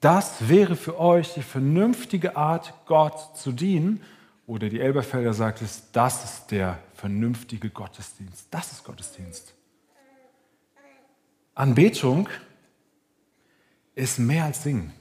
Das 0.00 0.48
wäre 0.48 0.76
für 0.76 1.00
euch 1.00 1.34
die 1.34 1.42
vernünftige 1.42 2.36
Art, 2.36 2.74
Gott 2.86 3.36
zu 3.36 3.50
dienen. 3.50 4.02
Oder 4.46 4.68
die 4.68 4.80
Elberfelder 4.80 5.32
sagt 5.32 5.62
es, 5.62 5.90
das 5.92 6.24
ist 6.24 6.50
der 6.50 6.78
vernünftige 6.94 7.70
Gottesdienst. 7.70 8.46
Das 8.50 8.70
ist 8.70 8.84
Gottesdienst. 8.84 9.54
Anbetung 11.54 12.28
ist 13.94 14.18
mehr 14.18 14.44
als 14.44 14.62
Singen. 14.62 14.92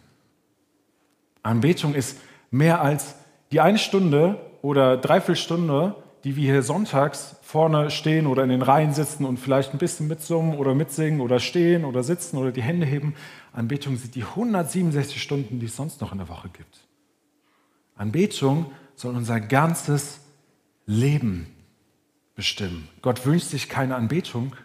Anbetung 1.44 1.94
ist 1.94 2.20
mehr 2.52 2.82
als 2.82 3.16
die 3.52 3.62
eine 3.62 3.78
Stunde 3.78 4.40
oder 4.62 4.98
Dreiviertelstunde, 4.98 5.96
die 6.24 6.36
wir 6.36 6.54
hier 6.54 6.64
sonntags 6.64 7.36
vorne 7.44 7.92
stehen 7.92 8.26
oder 8.28 8.44
in 8.44 8.50
den 8.50 8.62
Reihen 8.62 8.94
sitzen 8.94 9.26
und 9.26 9.38
vielleicht 9.38 9.74
ein 9.74 9.78
bisschen 9.78 10.08
mitsummen 10.08 10.58
oder 10.58 10.74
mitsingen 10.74 11.22
oder 11.22 11.40
stehen 11.40 11.86
oder 11.86 12.02
sitzen 12.02 12.38
oder 12.38 12.52
die 12.52 12.64
Hände 12.64 12.86
heben. 12.86 13.14
Anbetung 13.52 13.98
sind 13.98 14.16
die 14.16 14.24
167 14.24 15.22
Stunden, 15.22 15.60
die 15.60 15.66
es 15.66 15.76
sonst 15.76 16.02
noch 16.02 16.14
in 16.14 16.18
der 16.18 16.30
Woche 16.30 16.50
gibt. 16.50 16.88
Anbetung 17.96 18.72
soll 18.96 19.16
unser 19.16 19.40
ganzes 19.40 20.22
Leben 20.86 21.48
bestimmen. 22.36 22.88
Gott 23.02 23.26
wünscht 23.26 23.50
sich 23.50 23.70
keine 23.70 23.96
Anbetung, 23.96 24.56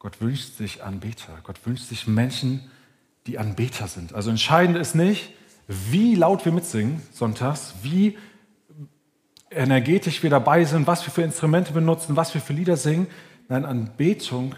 Gott 0.00 0.20
wünscht 0.20 0.56
sich 0.56 0.82
Anbeter. 0.82 1.38
Gott 1.44 1.64
wünscht 1.66 1.84
sich 1.84 2.06
Menschen, 2.06 2.70
die 3.26 3.38
Anbeter 3.38 3.86
sind. 3.86 4.14
Also 4.14 4.30
entscheidend 4.30 4.78
ist 4.78 4.94
nicht, 4.94 5.32
wie 5.72 6.16
laut 6.16 6.44
wir 6.44 6.50
mitsingen 6.50 7.00
sonntags, 7.12 7.74
wie 7.82 8.18
energetisch 9.50 10.20
wir 10.24 10.30
dabei 10.30 10.64
sind, 10.64 10.88
was 10.88 11.06
wir 11.06 11.12
für 11.12 11.22
Instrumente 11.22 11.72
benutzen, 11.72 12.16
was 12.16 12.34
wir 12.34 12.40
für 12.40 12.52
Lieder 12.52 12.76
singen. 12.76 13.06
Nein, 13.48 13.64
Anbetung 13.64 14.56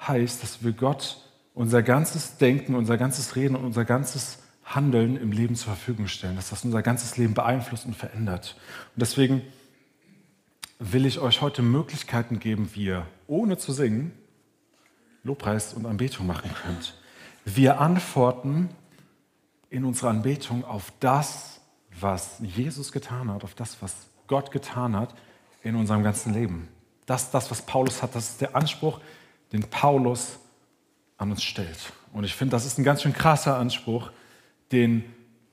heißt, 0.00 0.42
dass 0.42 0.64
wir 0.64 0.72
Gott 0.72 1.18
unser 1.54 1.82
ganzes 1.84 2.38
Denken, 2.38 2.74
unser 2.74 2.96
ganzes 2.96 3.36
Reden 3.36 3.54
und 3.54 3.64
unser 3.64 3.84
ganzes 3.84 4.40
Handeln 4.64 5.16
im 5.16 5.30
Leben 5.30 5.54
zur 5.54 5.74
Verfügung 5.74 6.08
stellen, 6.08 6.34
dass 6.34 6.50
das 6.50 6.64
unser 6.64 6.82
ganzes 6.82 7.16
Leben 7.16 7.34
beeinflusst 7.34 7.86
und 7.86 7.94
verändert. 7.94 8.56
Und 8.96 9.00
deswegen 9.00 9.42
will 10.80 11.06
ich 11.06 11.20
euch 11.20 11.40
heute 11.40 11.62
Möglichkeiten 11.62 12.40
geben, 12.40 12.70
wie 12.74 12.86
ihr 12.86 13.06
ohne 13.28 13.58
zu 13.58 13.72
singen 13.72 14.10
Lobpreis 15.22 15.72
und 15.72 15.86
Anbetung 15.86 16.26
machen 16.26 16.50
könnt. 16.64 16.94
Wir 17.44 17.80
antworten 17.80 18.70
in 19.70 19.84
unserer 19.84 20.10
Anbetung 20.10 20.64
auf 20.64 20.92
das, 21.00 21.60
was 22.00 22.36
Jesus 22.40 22.92
getan 22.92 23.32
hat, 23.32 23.44
auf 23.44 23.54
das, 23.54 23.80
was 23.80 23.94
Gott 24.26 24.50
getan 24.50 24.96
hat 24.96 25.14
in 25.62 25.74
unserem 25.74 26.02
ganzen 26.02 26.32
Leben. 26.32 26.68
Das 27.06 27.30
das, 27.30 27.50
was 27.50 27.62
Paulus 27.62 28.02
hat, 28.02 28.14
das 28.14 28.30
ist 28.30 28.40
der 28.40 28.54
Anspruch, 28.54 29.00
den 29.52 29.62
Paulus 29.62 30.38
an 31.16 31.30
uns 31.30 31.42
stellt. 31.42 31.92
Und 32.12 32.24
ich 32.24 32.34
finde, 32.34 32.52
das 32.52 32.64
ist 32.64 32.78
ein 32.78 32.84
ganz 32.84 33.02
schön 33.02 33.12
krasser 33.12 33.56
Anspruch, 33.56 34.10
den 34.72 35.04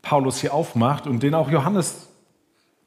Paulus 0.01 0.39
hier 0.39 0.53
aufmacht 0.53 1.07
und 1.07 1.23
den 1.23 1.33
auch 1.33 1.49
Johannes 1.49 2.07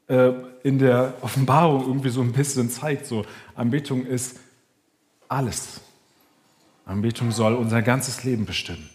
äh, 0.07 0.31
in 0.63 0.79
der 0.79 1.13
Offenbarung 1.21 1.85
irgendwie 1.85 2.09
so 2.09 2.21
ein 2.21 2.31
bisschen 2.31 2.69
zeigt. 2.69 3.05
So, 3.05 3.25
Anbetung 3.55 4.05
ist 4.05 4.39
alles. 5.27 5.81
Anbetung 6.85 7.31
soll 7.31 7.55
unser 7.55 7.81
ganzes 7.81 8.23
Leben 8.23 8.45
bestimmen. 8.45 8.89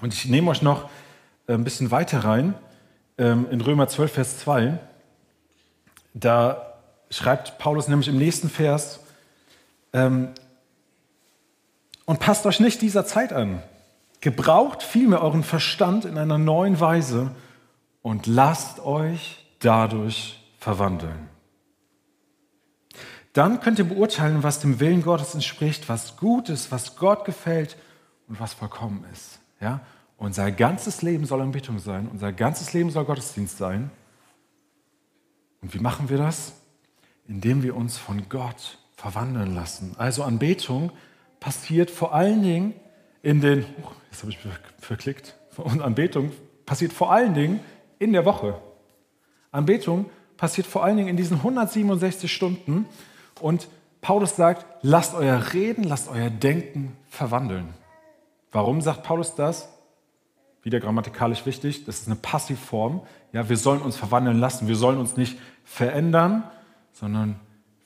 Und 0.00 0.12
ich 0.12 0.26
nehme 0.26 0.50
euch 0.50 0.62
noch 0.62 0.88
ein 1.46 1.64
bisschen 1.64 1.90
weiter 1.90 2.24
rein 2.24 2.54
ähm, 3.18 3.46
in 3.50 3.60
Römer 3.60 3.88
12, 3.88 4.12
Vers 4.12 4.38
2. 4.38 4.78
Da 6.14 6.74
schreibt 7.10 7.58
Paulus 7.58 7.88
nämlich 7.88 8.08
im 8.08 8.18
nächsten 8.18 8.48
Vers, 8.48 9.00
ähm, 9.94 10.28
und 12.04 12.20
passt 12.20 12.44
euch 12.44 12.60
nicht 12.60 12.82
dieser 12.82 13.06
Zeit 13.06 13.32
an. 13.32 13.62
Gebraucht 14.20 14.82
vielmehr 14.82 15.22
euren 15.22 15.42
Verstand 15.42 16.04
in 16.04 16.18
einer 16.18 16.38
neuen 16.38 16.80
Weise 16.80 17.30
und 18.02 18.26
lasst 18.26 18.80
euch 18.80 19.46
dadurch 19.60 20.42
verwandeln. 20.58 21.28
Dann 23.32 23.60
könnt 23.60 23.78
ihr 23.78 23.88
beurteilen, 23.88 24.42
was 24.42 24.60
dem 24.60 24.80
Willen 24.80 25.02
Gottes 25.02 25.34
entspricht, 25.34 25.88
was 25.88 26.16
gut 26.16 26.48
ist, 26.48 26.70
was 26.70 26.96
Gott 26.96 27.24
gefällt 27.24 27.76
und 28.28 28.38
was 28.38 28.54
vollkommen 28.54 29.04
ist. 29.12 29.40
Ja? 29.60 29.80
Unser 30.24 30.50
ganzes 30.52 31.02
Leben 31.02 31.26
soll 31.26 31.42
Anbetung 31.42 31.78
sein, 31.78 32.08
unser 32.10 32.32
ganzes 32.32 32.72
Leben 32.72 32.88
soll 32.88 33.04
Gottesdienst 33.04 33.58
sein. 33.58 33.90
Und 35.60 35.74
wie 35.74 35.80
machen 35.80 36.08
wir 36.08 36.16
das? 36.16 36.54
Indem 37.28 37.62
wir 37.62 37.76
uns 37.76 37.98
von 37.98 38.26
Gott 38.30 38.78
verwandeln 38.96 39.54
lassen. 39.54 39.94
Also 39.98 40.22
Anbetung 40.22 40.92
passiert 41.40 41.90
vor 41.90 42.14
allen 42.14 42.42
Dingen 42.42 42.72
in 43.20 43.42
den, 43.42 43.66
oh, 43.82 43.90
jetzt 44.10 44.22
habe 44.22 44.32
ich 44.32 44.38
verklickt, 44.78 45.36
und 45.58 45.82
Anbetung 45.82 46.32
passiert 46.64 46.94
vor 46.94 47.12
allen 47.12 47.34
Dingen 47.34 47.60
in 47.98 48.14
der 48.14 48.24
Woche. 48.24 48.58
Anbetung 49.50 50.06
passiert 50.38 50.66
vor 50.66 50.84
allen 50.84 50.96
Dingen 50.96 51.08
in 51.10 51.18
diesen 51.18 51.36
167 51.36 52.32
Stunden 52.32 52.86
und 53.42 53.68
Paulus 54.00 54.36
sagt, 54.36 54.64
lasst 54.80 55.14
euer 55.14 55.52
Reden, 55.52 55.84
lasst 55.84 56.08
euer 56.08 56.30
Denken 56.30 56.96
verwandeln. 57.10 57.74
Warum 58.52 58.80
sagt 58.80 59.02
Paulus 59.02 59.34
das? 59.34 59.68
Wieder 60.64 60.80
grammatikalisch 60.80 61.46
wichtig, 61.46 61.84
das 61.84 62.00
ist 62.00 62.06
eine 62.08 62.16
Passivform. 62.16 63.02
Ja, 63.32 63.48
wir 63.48 63.56
sollen 63.56 63.82
uns 63.82 63.96
verwandeln 63.96 64.38
lassen, 64.38 64.66
wir 64.66 64.76
sollen 64.76 64.98
uns 64.98 65.16
nicht 65.16 65.38
verändern, 65.62 66.42
sondern 66.92 67.38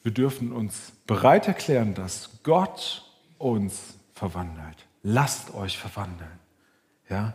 wir 0.02 0.12
dürfen 0.12 0.52
uns 0.52 0.92
bereit 1.06 1.48
erklären, 1.48 1.94
dass 1.94 2.40
Gott 2.44 3.04
uns 3.36 3.98
verwandelt. 4.14 4.86
Lasst 5.02 5.54
euch 5.54 5.76
verwandeln. 5.76 6.38
Ja? 7.10 7.34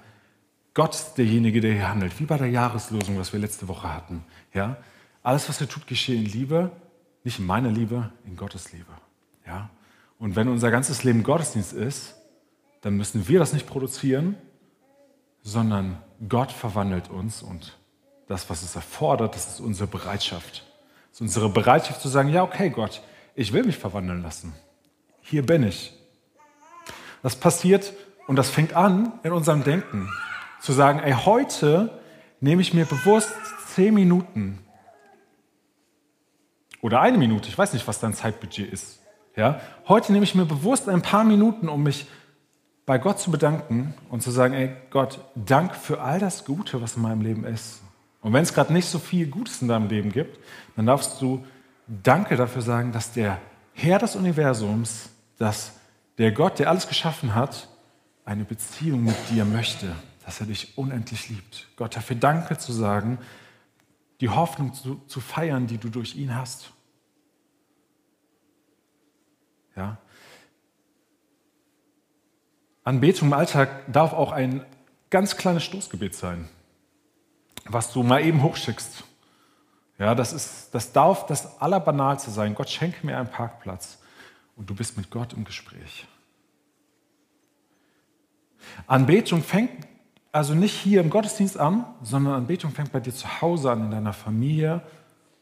Gott 0.73 0.95
ist 0.95 1.15
derjenige, 1.15 1.61
der 1.61 1.73
hier 1.73 1.89
handelt, 1.89 2.19
wie 2.19 2.25
bei 2.25 2.37
der 2.37 2.49
Jahreslosung, 2.49 3.19
was 3.19 3.33
wir 3.33 3.39
letzte 3.39 3.67
Woche 3.67 3.93
hatten. 3.93 4.23
Ja? 4.53 4.77
Alles, 5.21 5.49
was 5.49 5.59
er 5.61 5.67
tut, 5.67 5.87
geschehe 5.87 6.17
in 6.17 6.25
Liebe, 6.25 6.71
nicht 7.23 7.39
in 7.39 7.45
meiner 7.45 7.69
Liebe, 7.69 8.11
in 8.25 8.35
Gottes 8.37 8.71
Liebe. 8.71 8.91
Ja? 9.45 9.69
Und 10.19 10.35
wenn 10.35 10.47
unser 10.47 10.71
ganzes 10.71 11.03
Leben 11.03 11.23
Gottesdienst 11.23 11.73
ist, 11.73 12.15
dann 12.81 12.95
müssen 12.95 13.27
wir 13.27 13.39
das 13.39 13.53
nicht 13.53 13.67
produzieren, 13.67 14.35
sondern 15.43 16.01
Gott 16.27 16.51
verwandelt 16.51 17.09
uns 17.09 17.43
und 17.43 17.77
das, 18.27 18.49
was 18.49 18.63
es 18.63 18.75
erfordert, 18.75 19.35
das 19.35 19.47
ist 19.47 19.59
unsere 19.59 19.87
Bereitschaft. 19.87 20.63
Das 21.09 21.17
ist 21.17 21.21
unsere 21.21 21.49
Bereitschaft 21.49 22.01
zu 22.01 22.07
sagen, 22.07 22.29
ja, 22.29 22.43
okay, 22.43 22.69
Gott, 22.69 23.01
ich 23.35 23.53
will 23.53 23.63
mich 23.63 23.77
verwandeln 23.77 24.23
lassen. 24.23 24.53
Hier 25.21 25.45
bin 25.45 25.63
ich. 25.63 25.93
Das 27.21 27.35
passiert 27.35 27.93
und 28.27 28.37
das 28.37 28.49
fängt 28.49 28.73
an 28.73 29.19
in 29.23 29.31
unserem 29.31 29.63
Denken. 29.63 30.09
Zu 30.61 30.71
sagen, 30.71 30.99
ey, 30.99 31.13
heute 31.13 32.01
nehme 32.39 32.61
ich 32.61 32.73
mir 32.73 32.85
bewusst 32.85 33.33
zehn 33.67 33.93
Minuten 33.93 34.59
oder 36.81 36.99
eine 36.99 37.17
Minute, 37.17 37.47
ich 37.47 37.57
weiß 37.57 37.71
nicht, 37.71 37.87
was 37.87 37.99
dein 37.99 38.13
Zeitbudget 38.13 38.71
ist, 38.71 38.99
Ja? 39.37 39.61
Heute 39.87 40.11
nehme 40.11 40.25
ich 40.25 40.35
mir 40.35 40.45
bewusst 40.45 40.89
ein 40.89 41.01
paar 41.01 41.23
Minuten, 41.23 41.69
um 41.69 41.81
mich 41.81 42.07
bei 42.85 42.97
Gott 42.97 43.19
zu 43.19 43.31
bedanken 43.31 43.93
und 44.09 44.21
zu 44.21 44.31
sagen, 44.31 44.53
ey 44.53 44.75
Gott, 44.89 45.19
danke 45.35 45.75
für 45.75 46.01
all 46.01 46.19
das 46.19 46.45
Gute, 46.45 46.81
was 46.81 46.95
in 46.95 47.01
meinem 47.01 47.21
Leben 47.21 47.45
ist. 47.45 47.81
Und 48.21 48.33
wenn 48.33 48.43
es 48.43 48.53
gerade 48.53 48.73
nicht 48.73 48.87
so 48.87 48.99
viel 48.99 49.27
Gutes 49.27 49.61
in 49.61 49.67
deinem 49.67 49.87
Leben 49.87 50.11
gibt, 50.11 50.39
dann 50.75 50.85
darfst 50.85 51.21
du 51.21 51.45
Danke 51.87 52.37
dafür 52.37 52.61
sagen, 52.61 52.93
dass 52.93 53.11
der 53.11 53.39
Herr 53.73 53.99
des 53.99 54.15
Universums, 54.15 55.09
dass 55.37 55.73
der 56.17 56.31
Gott, 56.31 56.59
der 56.59 56.69
alles 56.69 56.87
geschaffen 56.87 57.35
hat, 57.35 57.67
eine 58.23 58.45
Beziehung 58.45 59.03
mit 59.03 59.15
dir 59.29 59.43
möchte, 59.43 59.93
dass 60.25 60.39
er 60.39 60.45
dich 60.45 60.77
unendlich 60.77 61.27
liebt. 61.27 61.67
Gott 61.75 61.95
dafür 61.95 62.15
Danke 62.15 62.57
zu 62.57 62.71
sagen, 62.71 63.19
die 64.21 64.29
Hoffnung 64.29 64.73
zu, 64.73 65.01
zu 65.07 65.19
feiern, 65.19 65.67
die 65.67 65.77
du 65.77 65.89
durch 65.89 66.15
ihn 66.15 66.33
hast. 66.33 66.71
Ja? 69.75 69.97
Anbetung 72.83 73.29
im 73.29 73.33
Alltag 73.33 73.91
darf 73.91 74.13
auch 74.13 74.31
ein 74.31 74.65
ganz 75.09 75.37
kleines 75.37 75.63
Stoßgebet 75.63 76.15
sein, 76.15 76.49
was 77.65 77.93
du 77.93 78.03
mal 78.03 78.23
eben 78.23 78.43
hochschickst. 78.43 79.03
Ja, 79.99 80.15
das, 80.15 80.33
ist, 80.33 80.73
das 80.73 80.91
darf 80.91 81.27
das 81.27 81.61
Allerbanalste 81.61 82.31
sein. 82.31 82.55
Gott 82.55 82.69
schenke 82.69 83.05
mir 83.05 83.17
einen 83.17 83.29
Parkplatz 83.29 83.99
und 84.55 84.69
du 84.69 84.75
bist 84.75 84.97
mit 84.97 85.11
Gott 85.11 85.33
im 85.33 85.45
Gespräch. 85.45 86.07
Anbetung 88.87 89.43
fängt 89.43 89.87
also 90.31 90.55
nicht 90.55 90.73
hier 90.73 90.99
im 90.99 91.11
Gottesdienst 91.11 91.57
an, 91.59 91.85
sondern 92.01 92.33
Anbetung 92.33 92.71
fängt 92.71 92.91
bei 92.91 92.99
dir 92.99 93.13
zu 93.13 93.41
Hause 93.41 93.71
an, 93.71 93.85
in 93.85 93.91
deiner 93.91 94.13
Familie 94.13 94.81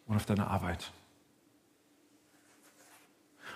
und 0.05 0.17
auf 0.17 0.25
deiner 0.25 0.47
Arbeit. 0.47 0.91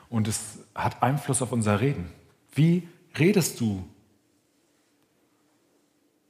Und 0.08 0.30
es 0.30 0.60
hat 0.74 1.04
Einfluss 1.04 1.42
auf 1.42 1.52
unser 1.52 1.82
Reden. 1.82 2.10
Wie 2.54 2.88
redest 3.18 3.60
du 3.62 3.84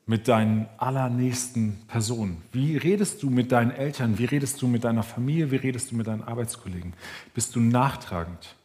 mit 0.06 0.27
deinen 0.27 0.68
allernächsten 0.77 1.82
Personen? 1.88 2.44
Wie 2.51 2.77
redest 2.77 3.24
du 3.24 3.30
mit 3.30 3.51
deinen 3.51 3.72
Eltern? 3.72 4.18
Wie 4.18 4.25
redest 4.25 4.62
du 4.62 4.68
mit 4.68 4.84
deiner 4.84 5.04
Familie? 5.04 5.51
Wie 5.51 5.56
redest 5.56 5.92
du 5.92 5.96
mit 5.96 6.08
deinen 6.08 6.24
Arbeitskollegen? 6.24 6.94
Bist 7.34 7.56
du 7.56 7.60
nachtragend? 7.60 8.56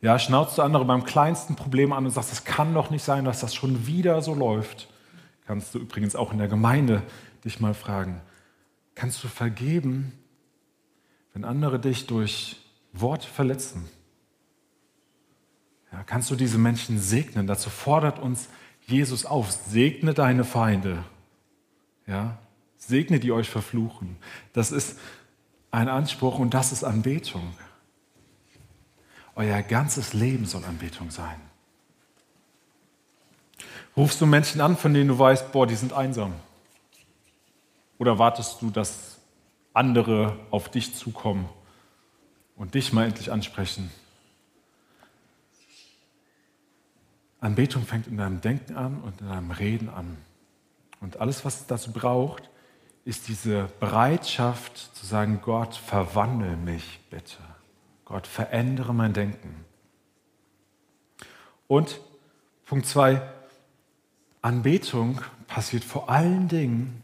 Ja, 0.00 0.18
schnauzt 0.18 0.56
du 0.56 0.62
andere 0.62 0.86
beim 0.86 1.04
kleinsten 1.04 1.56
Problem 1.56 1.92
an 1.92 2.06
und 2.06 2.10
sagst, 2.10 2.32
das 2.32 2.44
kann 2.44 2.72
doch 2.72 2.90
nicht 2.90 3.02
sein, 3.02 3.26
dass 3.26 3.40
das 3.40 3.54
schon 3.54 3.86
wieder 3.86 4.22
so 4.22 4.34
läuft. 4.34 4.88
Kannst 5.46 5.74
du 5.74 5.78
übrigens 5.78 6.16
auch 6.16 6.32
in 6.32 6.38
der 6.38 6.48
Gemeinde 6.48 7.02
dich 7.44 7.60
mal 7.60 7.74
fragen, 7.74 8.22
kannst 8.94 9.22
du 9.24 9.28
vergeben, 9.28 10.12
wenn 11.34 11.44
andere 11.44 11.78
dich 11.78 12.06
durch 12.06 12.56
Wort 12.92 13.24
verletzen? 13.24 13.88
Ja, 15.92 16.02
kannst 16.04 16.30
du 16.30 16.36
diese 16.36 16.58
Menschen 16.58 17.00
segnen? 17.00 17.46
Dazu 17.46 17.70
fordert 17.70 18.18
uns 18.18 18.48
Jesus 18.86 19.26
auf, 19.26 19.50
segne 19.50 20.14
deine 20.14 20.44
Feinde. 20.44 21.04
Ja, 22.06 22.38
segne 22.76 23.20
die 23.20 23.32
euch 23.32 23.48
verfluchen. 23.48 24.16
Das 24.52 24.72
ist 24.72 24.98
ein 25.70 25.88
Anspruch 25.88 26.38
und 26.38 26.54
das 26.54 26.72
ist 26.72 26.84
Anbetung. 26.84 27.54
Euer 29.36 29.62
ganzes 29.62 30.12
Leben 30.12 30.44
soll 30.46 30.64
Anbetung 30.64 31.10
sein. 31.10 31.40
Rufst 33.96 34.20
du 34.20 34.26
Menschen 34.26 34.60
an, 34.60 34.76
von 34.76 34.94
denen 34.94 35.08
du 35.08 35.18
weißt, 35.18 35.52
boah, 35.52 35.66
die 35.66 35.74
sind 35.74 35.92
einsam? 35.92 36.34
Oder 37.98 38.18
wartest 38.18 38.62
du, 38.62 38.70
dass 38.70 39.18
andere 39.72 40.38
auf 40.50 40.70
dich 40.70 40.94
zukommen 40.94 41.48
und 42.56 42.74
dich 42.74 42.92
mal 42.92 43.04
endlich 43.04 43.30
ansprechen? 43.30 43.90
Anbetung 47.40 47.84
fängt 47.84 48.06
in 48.06 48.18
deinem 48.18 48.40
Denken 48.40 48.76
an 48.76 49.00
und 49.00 49.20
in 49.20 49.28
deinem 49.28 49.50
Reden 49.50 49.88
an. 49.88 50.16
Und 51.00 51.20
alles, 51.20 51.44
was 51.44 51.60
es 51.60 51.66
dazu 51.66 51.92
braucht, 51.92 52.50
ist 53.04 53.28
diese 53.28 53.68
Bereitschaft 53.80 54.76
zu 54.94 55.06
sagen, 55.06 55.40
Gott, 55.42 55.74
verwandle 55.74 56.56
mich 56.56 57.00
bitte. 57.10 57.38
Gott, 58.04 58.26
verändere 58.26 58.92
mein 58.92 59.12
Denken. 59.12 59.64
Und 61.66 62.00
Punkt 62.66 62.86
zwei, 62.86 63.22
Anbetung 64.42 65.20
passiert 65.46 65.84
vor 65.84 66.10
allen 66.10 66.48
Dingen 66.48 67.02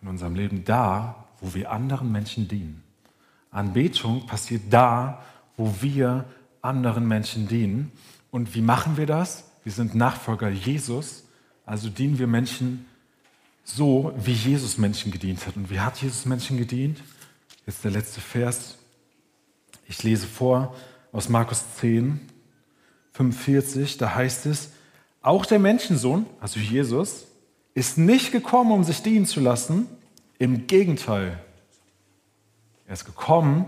in 0.00 0.08
unserem 0.08 0.34
Leben 0.34 0.64
da, 0.64 1.26
wo 1.40 1.54
wir 1.54 1.70
anderen 1.70 2.10
Menschen 2.10 2.48
dienen. 2.48 2.82
Anbetung 3.50 4.26
passiert 4.26 4.62
da, 4.70 5.22
wo 5.56 5.74
wir 5.80 6.24
anderen 6.62 7.06
Menschen 7.06 7.46
dienen. 7.48 7.92
Und 8.30 8.54
wie 8.54 8.60
machen 8.60 8.96
wir 8.96 9.06
das? 9.06 9.50
Wir 9.64 9.72
sind 9.72 9.94
Nachfolger 9.94 10.50
Jesus, 10.50 11.24
also 11.64 11.88
dienen 11.88 12.18
wir 12.18 12.26
Menschen 12.26 12.84
so, 13.64 14.12
wie 14.18 14.32
Jesus 14.32 14.76
Menschen 14.76 15.10
gedient 15.10 15.46
hat. 15.46 15.56
Und 15.56 15.70
wie 15.70 15.80
hat 15.80 15.96
Jesus 16.02 16.26
Menschen 16.26 16.58
gedient? 16.58 17.00
Jetzt 17.66 17.82
der 17.82 17.90
letzte 17.90 18.20
Vers. 18.20 18.76
Ich 19.88 20.02
lese 20.02 20.26
vor 20.26 20.76
aus 21.12 21.30
Markus 21.30 21.64
10, 21.76 22.20
45. 23.12 23.96
Da 23.96 24.14
heißt 24.14 24.44
es, 24.44 24.70
auch 25.22 25.46
der 25.46 25.58
Menschensohn, 25.58 26.26
also 26.40 26.60
Jesus, 26.60 27.26
ist 27.72 27.96
nicht 27.96 28.32
gekommen, 28.32 28.70
um 28.70 28.84
sich 28.84 29.02
dienen 29.02 29.24
zu 29.24 29.40
lassen. 29.40 29.86
Im 30.38 30.66
Gegenteil, 30.66 31.38
er 32.86 32.92
ist 32.92 33.06
gekommen, 33.06 33.64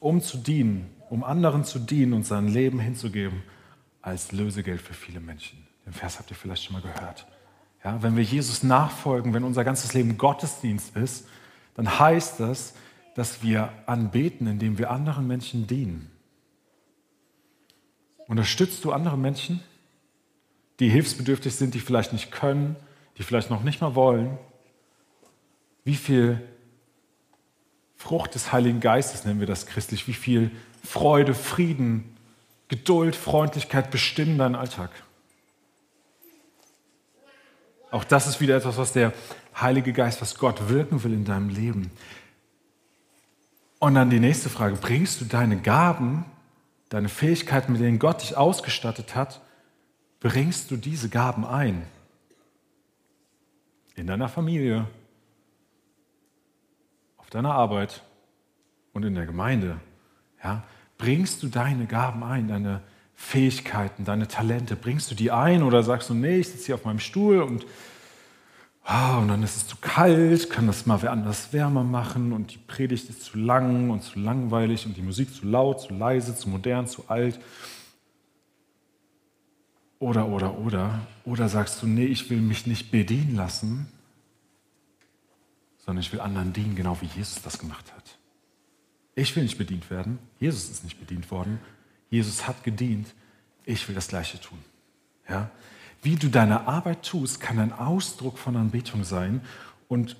um 0.00 0.20
zu 0.20 0.36
dienen, 0.36 0.90
um 1.10 1.22
anderen 1.22 1.62
zu 1.62 1.78
dienen 1.78 2.12
und 2.12 2.26
sein 2.26 2.48
Leben 2.48 2.80
hinzugeben 2.80 3.44
als 4.02 4.32
Lösegeld 4.32 4.80
für 4.80 4.94
viele 4.94 5.20
Menschen. 5.20 5.66
Den 5.86 5.92
Vers 5.92 6.18
habt 6.18 6.30
ihr 6.30 6.36
vielleicht 6.36 6.64
schon 6.64 6.74
mal 6.74 6.82
gehört. 6.82 7.26
Ja, 7.84 8.02
wenn 8.02 8.16
wir 8.16 8.24
Jesus 8.24 8.62
nachfolgen, 8.62 9.34
wenn 9.34 9.44
unser 9.44 9.64
ganzes 9.64 9.94
Leben 9.94 10.18
Gottesdienst 10.18 10.96
ist, 10.96 11.26
dann 11.74 11.98
heißt 11.98 12.40
das, 12.40 12.74
dass 13.14 13.42
wir 13.42 13.72
anbeten, 13.86 14.46
indem 14.46 14.78
wir 14.78 14.90
anderen 14.90 15.26
Menschen 15.26 15.66
dienen. 15.66 16.10
Unterstützt 18.26 18.84
du 18.84 18.92
andere 18.92 19.16
Menschen, 19.16 19.60
die 20.80 20.88
hilfsbedürftig 20.88 21.54
sind, 21.54 21.74
die 21.74 21.80
vielleicht 21.80 22.12
nicht 22.12 22.30
können, 22.30 22.76
die 23.16 23.22
vielleicht 23.22 23.50
noch 23.50 23.62
nicht 23.62 23.80
mal 23.80 23.94
wollen? 23.94 24.38
Wie 25.84 25.96
viel 25.96 26.46
Frucht 27.96 28.34
des 28.34 28.52
Heiligen 28.52 28.80
Geistes 28.80 29.24
nennen 29.24 29.40
wir 29.40 29.46
das 29.46 29.66
christlich? 29.66 30.06
Wie 30.06 30.12
viel 30.12 30.50
Freude, 30.84 31.34
Frieden, 31.34 32.17
Geduld, 32.68 33.16
Freundlichkeit 33.16 33.90
bestimmen 33.90 34.38
deinen 34.38 34.54
Alltag. 34.54 34.90
Auch 37.90 38.04
das 38.04 38.26
ist 38.26 38.40
wieder 38.40 38.56
etwas, 38.56 38.76
was 38.76 38.92
der 38.92 39.12
Heilige 39.58 39.92
Geist, 39.92 40.20
was 40.20 40.36
Gott 40.36 40.68
wirken 40.68 41.02
will 41.02 41.12
in 41.12 41.24
deinem 41.24 41.48
Leben. 41.48 41.90
Und 43.78 43.94
dann 43.94 44.10
die 44.10 44.20
nächste 44.20 44.50
Frage, 44.50 44.76
bringst 44.76 45.20
du 45.20 45.24
deine 45.24 45.60
Gaben, 45.60 46.24
deine 46.90 47.08
Fähigkeiten, 47.08 47.72
mit 47.72 47.80
denen 47.80 47.98
Gott 47.98 48.22
dich 48.22 48.36
ausgestattet 48.36 49.14
hat, 49.14 49.40
bringst 50.20 50.70
du 50.70 50.76
diese 50.76 51.08
Gaben 51.08 51.46
ein? 51.46 51.86
In 53.94 54.06
deiner 54.06 54.28
Familie, 54.28 54.86
auf 57.16 57.30
deiner 57.30 57.54
Arbeit 57.54 58.02
und 58.92 59.04
in 59.04 59.14
der 59.14 59.26
Gemeinde. 59.26 59.80
Ja? 60.42 60.62
Bringst 60.98 61.42
du 61.42 61.48
deine 61.48 61.86
Gaben 61.86 62.22
ein, 62.24 62.48
deine 62.48 62.82
Fähigkeiten, 63.14 64.04
deine 64.04 64.28
Talente, 64.28 64.76
bringst 64.76 65.10
du 65.10 65.14
die 65.14 65.32
ein 65.32 65.62
oder 65.62 65.82
sagst 65.82 66.10
du, 66.10 66.14
nee, 66.14 66.38
ich 66.38 66.48
sitze 66.48 66.66
hier 66.66 66.74
auf 66.76 66.84
meinem 66.84 67.00
Stuhl 67.00 67.40
und, 67.42 67.66
oh, 68.86 69.18
und 69.18 69.28
dann 69.28 69.42
ist 69.42 69.56
es 69.56 69.66
zu 69.66 69.76
kalt, 69.76 70.50
kann 70.50 70.68
das 70.68 70.86
mal 70.86 71.02
wer 71.02 71.10
anders 71.10 71.52
wärmer 71.52 71.82
machen 71.82 72.32
und 72.32 72.54
die 72.54 72.58
Predigt 72.58 73.08
ist 73.10 73.24
zu 73.24 73.38
lang 73.38 73.90
und 73.90 74.02
zu 74.02 74.18
langweilig 74.20 74.86
und 74.86 74.96
die 74.96 75.02
Musik 75.02 75.34
zu 75.34 75.46
laut, 75.46 75.80
zu 75.80 75.94
leise, 75.94 76.36
zu 76.36 76.48
modern, 76.48 76.86
zu 76.86 77.08
alt. 77.08 77.40
Oder, 79.98 80.28
oder, 80.28 80.58
oder. 80.58 81.00
Oder 81.24 81.48
sagst 81.48 81.82
du, 81.82 81.86
nee, 81.86 82.06
ich 82.06 82.30
will 82.30 82.40
mich 82.40 82.66
nicht 82.66 82.90
bedienen 82.90 83.34
lassen, 83.34 83.88
sondern 85.78 86.02
ich 86.02 86.12
will 86.12 86.20
anderen 86.20 86.52
dienen, 86.52 86.76
genau 86.76 87.00
wie 87.00 87.06
Jesus 87.06 87.42
das 87.42 87.58
gemacht 87.58 87.92
hat. 87.94 88.17
Ich 89.18 89.34
will 89.34 89.42
nicht 89.42 89.58
bedient 89.58 89.90
werden. 89.90 90.20
Jesus 90.38 90.70
ist 90.70 90.84
nicht 90.84 91.00
bedient 91.00 91.28
worden. 91.32 91.58
Jesus 92.08 92.46
hat 92.46 92.62
gedient. 92.62 93.12
Ich 93.64 93.88
will 93.88 93.94
das 93.96 94.06
Gleiche 94.06 94.40
tun. 94.40 94.58
Ja? 95.28 95.50
Wie 96.02 96.14
du 96.14 96.28
deine 96.28 96.68
Arbeit 96.68 97.02
tust, 97.02 97.40
kann 97.40 97.58
ein 97.58 97.72
Ausdruck 97.72 98.38
von 98.38 98.54
Anbetung 98.54 99.02
sein. 99.02 99.40
Und 99.88 100.16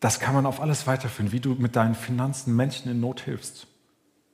das 0.00 0.20
kann 0.20 0.34
man 0.34 0.46
auf 0.46 0.58
alles 0.62 0.86
weiterführen. 0.86 1.32
Wie 1.32 1.40
du 1.40 1.50
mit 1.56 1.76
deinen 1.76 1.94
Finanzen 1.94 2.56
Menschen 2.56 2.90
in 2.90 2.98
Not 2.98 3.20
hilfst, 3.20 3.66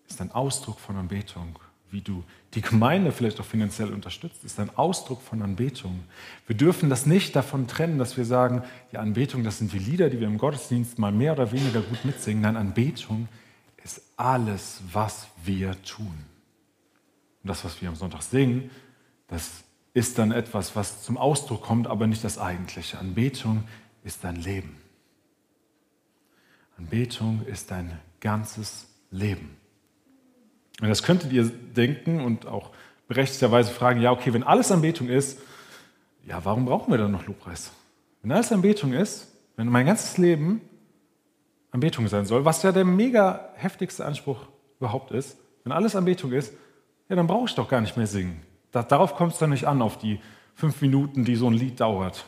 ist 0.08 0.20
ein 0.20 0.30
Ausdruck 0.30 0.78
von 0.78 0.94
Anbetung. 0.94 1.58
Wie 1.90 2.00
du 2.00 2.22
die 2.54 2.60
Gemeinde 2.60 3.10
vielleicht 3.10 3.40
auch 3.40 3.44
finanziell 3.44 3.92
unterstützt, 3.92 4.44
ist 4.44 4.60
ein 4.60 4.70
Ausdruck 4.76 5.20
von 5.20 5.42
Anbetung. 5.42 6.04
Wir 6.46 6.56
dürfen 6.56 6.90
das 6.90 7.06
nicht 7.06 7.34
davon 7.34 7.66
trennen, 7.66 7.98
dass 7.98 8.16
wir 8.16 8.24
sagen, 8.24 8.62
die 8.92 8.98
Anbetung, 8.98 9.42
das 9.42 9.58
sind 9.58 9.72
die 9.72 9.80
Lieder, 9.80 10.10
die 10.10 10.20
wir 10.20 10.28
im 10.28 10.38
Gottesdienst 10.38 11.00
mal 11.00 11.10
mehr 11.10 11.32
oder 11.32 11.50
weniger 11.50 11.80
gut 11.80 12.04
mitsingen. 12.04 12.42
Nein, 12.42 12.56
Anbetung 12.56 13.26
ist 13.26 13.43
alles, 14.16 14.80
was 14.92 15.26
wir 15.44 15.80
tun. 15.82 16.24
Und 17.42 17.48
das, 17.48 17.64
was 17.64 17.80
wir 17.82 17.88
am 17.88 17.96
Sonntag 17.96 18.22
singen, 18.22 18.70
das 19.28 19.64
ist 19.92 20.18
dann 20.18 20.32
etwas, 20.32 20.74
was 20.74 21.02
zum 21.02 21.16
Ausdruck 21.16 21.62
kommt, 21.62 21.86
aber 21.86 22.06
nicht 22.06 22.24
das 22.24 22.38
Eigentliche. 22.38 22.98
Anbetung 22.98 23.64
ist 24.02 24.24
dein 24.24 24.36
Leben. 24.36 24.76
Anbetung 26.76 27.44
ist 27.46 27.70
dein 27.70 27.98
ganzes 28.20 28.86
Leben. 29.10 29.56
Und 30.80 30.88
das 30.88 31.02
könntet 31.02 31.32
ihr 31.32 31.44
denken 31.44 32.20
und 32.20 32.46
auch 32.46 32.70
berechtigterweise 33.06 33.70
fragen, 33.70 34.00
ja, 34.00 34.10
okay, 34.10 34.32
wenn 34.32 34.42
alles 34.42 34.72
Anbetung 34.72 35.08
ist, 35.08 35.38
ja, 36.26 36.44
warum 36.44 36.64
brauchen 36.64 36.90
wir 36.90 36.98
dann 36.98 37.12
noch 37.12 37.26
Lobpreis? 37.26 37.70
Wenn 38.22 38.32
alles 38.32 38.50
Anbetung 38.50 38.92
ist, 38.92 39.30
wenn 39.56 39.68
mein 39.68 39.86
ganzes 39.86 40.18
Leben 40.18 40.62
Anbetung 41.74 42.06
sein 42.06 42.24
soll, 42.24 42.44
was 42.44 42.62
ja 42.62 42.70
der 42.70 42.84
mega 42.84 43.50
heftigste 43.56 44.06
Anspruch 44.06 44.46
überhaupt 44.78 45.10
ist, 45.10 45.36
wenn 45.64 45.72
alles 45.72 45.96
Anbetung 45.96 46.30
ist, 46.30 46.54
ja, 47.08 47.16
dann 47.16 47.26
brauche 47.26 47.46
ich 47.46 47.54
doch 47.56 47.68
gar 47.68 47.80
nicht 47.80 47.96
mehr 47.96 48.06
singen. 48.06 48.40
darauf 48.70 49.16
kommt 49.16 49.32
es 49.32 49.40
dann 49.40 49.50
nicht 49.50 49.66
an, 49.66 49.82
auf 49.82 49.98
die 49.98 50.20
fünf 50.54 50.80
Minuten, 50.80 51.24
die 51.24 51.34
so 51.34 51.48
ein 51.48 51.54
Lied 51.54 51.80
dauert. 51.80 52.26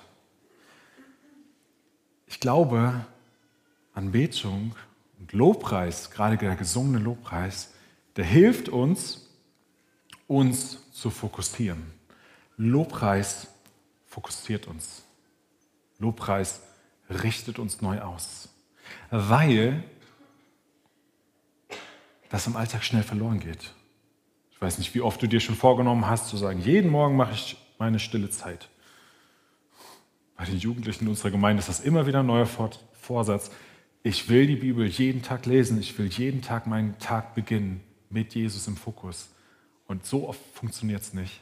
Ich 2.27 2.41
glaube, 2.41 3.07
Anbetung 3.95 4.75
und 5.21 5.33
Lobpreis, 5.33 6.11
gerade 6.11 6.37
der 6.37 6.57
gesungene 6.57 6.99
Lobpreis, 6.99 7.73
der 8.17 8.25
hilft 8.25 8.69
uns, 8.69 9.31
uns 10.27 10.91
zu 10.91 11.09
fokussieren. 11.09 11.93
Lobpreis 12.57 13.47
fokussiert 14.07 14.67
uns. 14.67 15.05
Lobpreis 15.99 16.63
richtet 17.09 17.61
uns 17.61 17.81
neu 17.81 18.01
aus, 18.01 18.49
weil 19.11 19.83
das 22.29 22.47
im 22.47 22.57
Alltag 22.57 22.85
schnell 22.85 23.03
verloren 23.03 23.41
geht. 23.41 23.73
Ich 24.51 24.61
weiß 24.61 24.79
nicht, 24.79 24.95
wie 24.95 25.01
oft 25.01 25.21
du 25.23 25.27
dir 25.27 25.41
schon 25.41 25.55
vorgenommen 25.55 26.07
hast, 26.07 26.29
zu 26.29 26.37
sagen, 26.37 26.61
jeden 26.61 26.91
Morgen 26.91 27.17
mache 27.17 27.33
ich 27.33 27.57
meine 27.79 27.99
stille 27.99 28.31
Zeit. 28.31 28.69
Bei 30.37 30.45
den 30.45 30.59
Jugendlichen 30.59 31.05
in 31.05 31.11
unserer 31.11 31.31
Gemeinde 31.31 31.61
ist 31.61 31.69
das 31.69 31.81
immer 31.81 32.07
wieder 32.07 32.21
ein 32.21 32.27
neuer 32.27 32.47
Vorsatz. 32.47 33.51
Ich 34.03 34.29
will 34.29 34.47
die 34.47 34.57
Bibel 34.57 34.87
jeden 34.87 35.23
Tag 35.23 35.47
lesen, 35.47 35.81
ich 35.81 35.99
will 35.99 36.07
jeden 36.07 36.43
Tag 36.43 36.67
meinen 36.67 36.99
Tag 36.99 37.35
beginnen 37.35 37.81
mit 38.11 38.35
Jesus 38.35 38.67
im 38.67 38.77
Fokus. 38.77 39.29
Und 39.87 40.05
so 40.05 40.29
oft 40.29 40.41
funktioniert 40.55 41.03
es 41.03 41.15
nicht. 41.15 41.41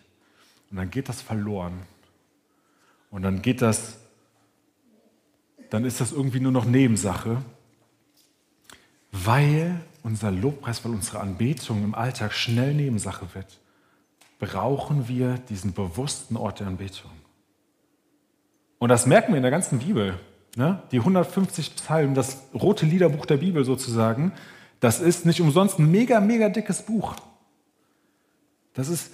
Und 0.70 0.76
dann 0.76 0.90
geht 0.90 1.08
das 1.08 1.22
verloren. 1.22 1.82
Und 3.10 3.22
dann 3.22 3.42
geht 3.42 3.62
das, 3.62 4.00
dann 5.74 5.84
ist 5.84 6.00
das 6.00 6.12
irgendwie 6.12 6.38
nur 6.38 6.52
noch 6.52 6.66
Nebensache, 6.66 7.42
weil 9.10 9.80
unser 10.04 10.30
Lobpreis, 10.30 10.84
weil 10.84 10.92
unsere 10.92 11.18
Anbetung 11.18 11.82
im 11.82 11.96
Alltag 11.96 12.32
schnell 12.32 12.74
Nebensache 12.74 13.26
wird, 13.34 13.58
brauchen 14.38 15.08
wir 15.08 15.38
diesen 15.48 15.72
bewussten 15.72 16.36
Ort 16.36 16.60
der 16.60 16.68
Anbetung. 16.68 17.10
Und 18.78 18.88
das 18.90 19.06
merken 19.06 19.32
wir 19.32 19.38
in 19.38 19.42
der 19.42 19.50
ganzen 19.50 19.80
Bibel. 19.80 20.16
Ne? 20.54 20.80
Die 20.92 21.00
150 21.00 21.74
Psalmen, 21.74 22.14
das 22.14 22.44
rote 22.54 22.86
Liederbuch 22.86 23.26
der 23.26 23.38
Bibel 23.38 23.64
sozusagen, 23.64 24.30
das 24.78 25.00
ist 25.00 25.26
nicht 25.26 25.40
umsonst 25.40 25.80
ein 25.80 25.90
mega, 25.90 26.20
mega 26.20 26.50
dickes 26.50 26.82
Buch. 26.82 27.16
Das 28.74 28.88
ist 28.88 29.10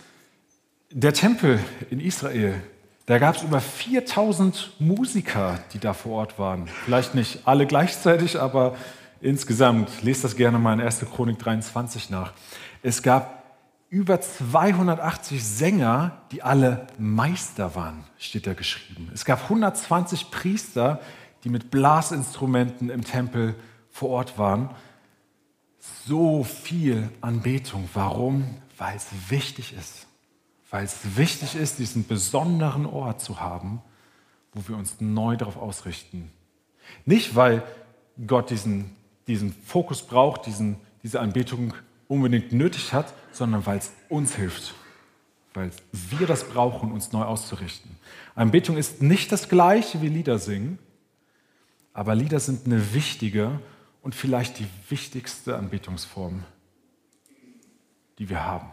der 0.91 1.15
Tempel 1.15 1.59
in 1.89 2.01
Israel. 2.01 2.61
Da 3.07 3.19
gab 3.19 3.37
es 3.37 3.43
über 3.43 3.61
4000 3.61 4.73
Musiker, 4.79 5.59
die 5.73 5.79
da 5.79 5.95
vor 5.95 6.19
Ort 6.19 6.39
waren. 6.39 6.67
Vielleicht 6.85 7.15
nicht 7.15 7.47
alle 7.47 7.67
gleichzeitig, 7.67 8.41
aber 8.41 8.77
insgesamt. 9.21 9.91
Lest 10.03 10.25
das 10.25 10.37
gerne 10.37 10.59
mal 10.59 10.75
in 10.75 10.81
1. 10.81 11.01
Chronik 11.15 11.39
23 11.39 12.11
nach. 12.11 12.33
Es 12.83 13.03
gab 13.03 13.43
über 13.89 14.21
280 14.21 15.43
Sänger, 15.45 16.23
die 16.31 16.43
alle 16.43 16.87
Meister 16.99 17.75
waren, 17.75 18.05
steht 18.19 18.47
da 18.47 18.55
geschrieben. 18.55 19.11
Es 19.13 19.25
gab 19.25 19.43
120 19.45 20.31
Priester, 20.31 21.01
die 21.43 21.49
mit 21.49 21.71
Blasinstrumenten 21.71 22.91
im 22.91 23.03
Tempel 23.03 23.57
vor 23.91 24.11
Ort 24.11 24.39
waren. 24.39 24.71
So 26.07 26.45
viel 26.45 27.09
Anbetung. 27.21 27.89
Warum? 27.95 28.45
weil 28.81 28.97
es 28.97 29.07
wichtig 29.29 29.75
ist. 29.79 30.07
Weil 30.71 30.85
es 30.85 31.17
wichtig 31.17 31.55
ist, 31.55 31.79
diesen 31.79 32.07
besonderen 32.07 32.87
Ort 32.87 33.21
zu 33.21 33.41
haben, 33.41 33.83
wo 34.53 34.69
wir 34.69 34.77
uns 34.77 35.01
neu 35.01 35.37
darauf 35.37 35.57
ausrichten. 35.57 36.31
Nicht, 37.05 37.35
weil 37.35 37.63
Gott 38.27 38.51
diesen, 38.51 38.97
diesen 39.27 39.53
Fokus 39.53 40.03
braucht, 40.03 40.47
diesen, 40.47 40.77
diese 41.03 41.21
Anbetung 41.21 41.75
unbedingt 42.09 42.53
nötig 42.53 42.93
hat, 42.93 43.13
sondern 43.33 43.65
weil 43.67 43.79
es 43.79 43.93
uns 44.09 44.35
hilft. 44.35 44.75
Weil 45.55 45.71
wir 45.93 46.27
das 46.27 46.45
brauchen, 46.45 46.93
uns 46.93 47.13
neu 47.13 47.23
auszurichten. 47.23 47.97
Anbetung 48.35 48.77
ist 48.77 49.03
nicht 49.03 49.33
das 49.33 49.49
gleiche 49.49 50.03
wie 50.03 50.09
Lieder 50.09 50.39
singen, 50.39 50.79
aber 51.93 52.15
Lieder 52.15 52.39
sind 52.39 52.67
eine 52.67 52.95
wichtige 52.95 53.61
und 54.03 54.15
vielleicht 54.15 54.59
die 54.59 54.67
wichtigste 54.89 55.57
Anbetungsform 55.57 56.45
die 58.21 58.29
wir 58.29 58.45
haben. 58.45 58.71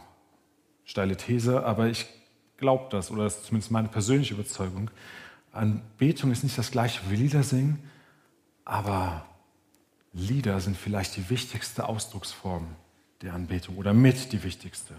Steile 0.88 1.18
These, 1.18 1.66
aber 1.66 1.88
ich 1.88 2.08
glaube 2.56 2.86
das, 2.90 3.12
oder 3.12 3.26
das 3.26 3.36
ist 3.36 3.46
zumindest 3.48 3.72
meine 3.72 3.90
persönliche 3.90 4.34
Überzeugung. 4.34 4.90
Anbetung 5.52 6.32
ist 6.32 6.44
nicht 6.44 6.58
das 6.58 6.72
gleiche 6.72 7.02
wie 7.10 7.18
Lieder 7.18 7.44
singen, 7.44 7.84
aber 8.64 9.26
Lieder 10.14 10.60
sind 10.62 10.78
vielleicht 10.78 11.18
die 11.18 11.30
wichtigste 11.30 11.88
Ausdrucksform 11.88 12.66
der 13.22 13.34
Anbetung 13.34 13.76
oder 13.78 13.94
mit 13.94 14.32
die 14.32 14.42
wichtigste, 14.44 14.94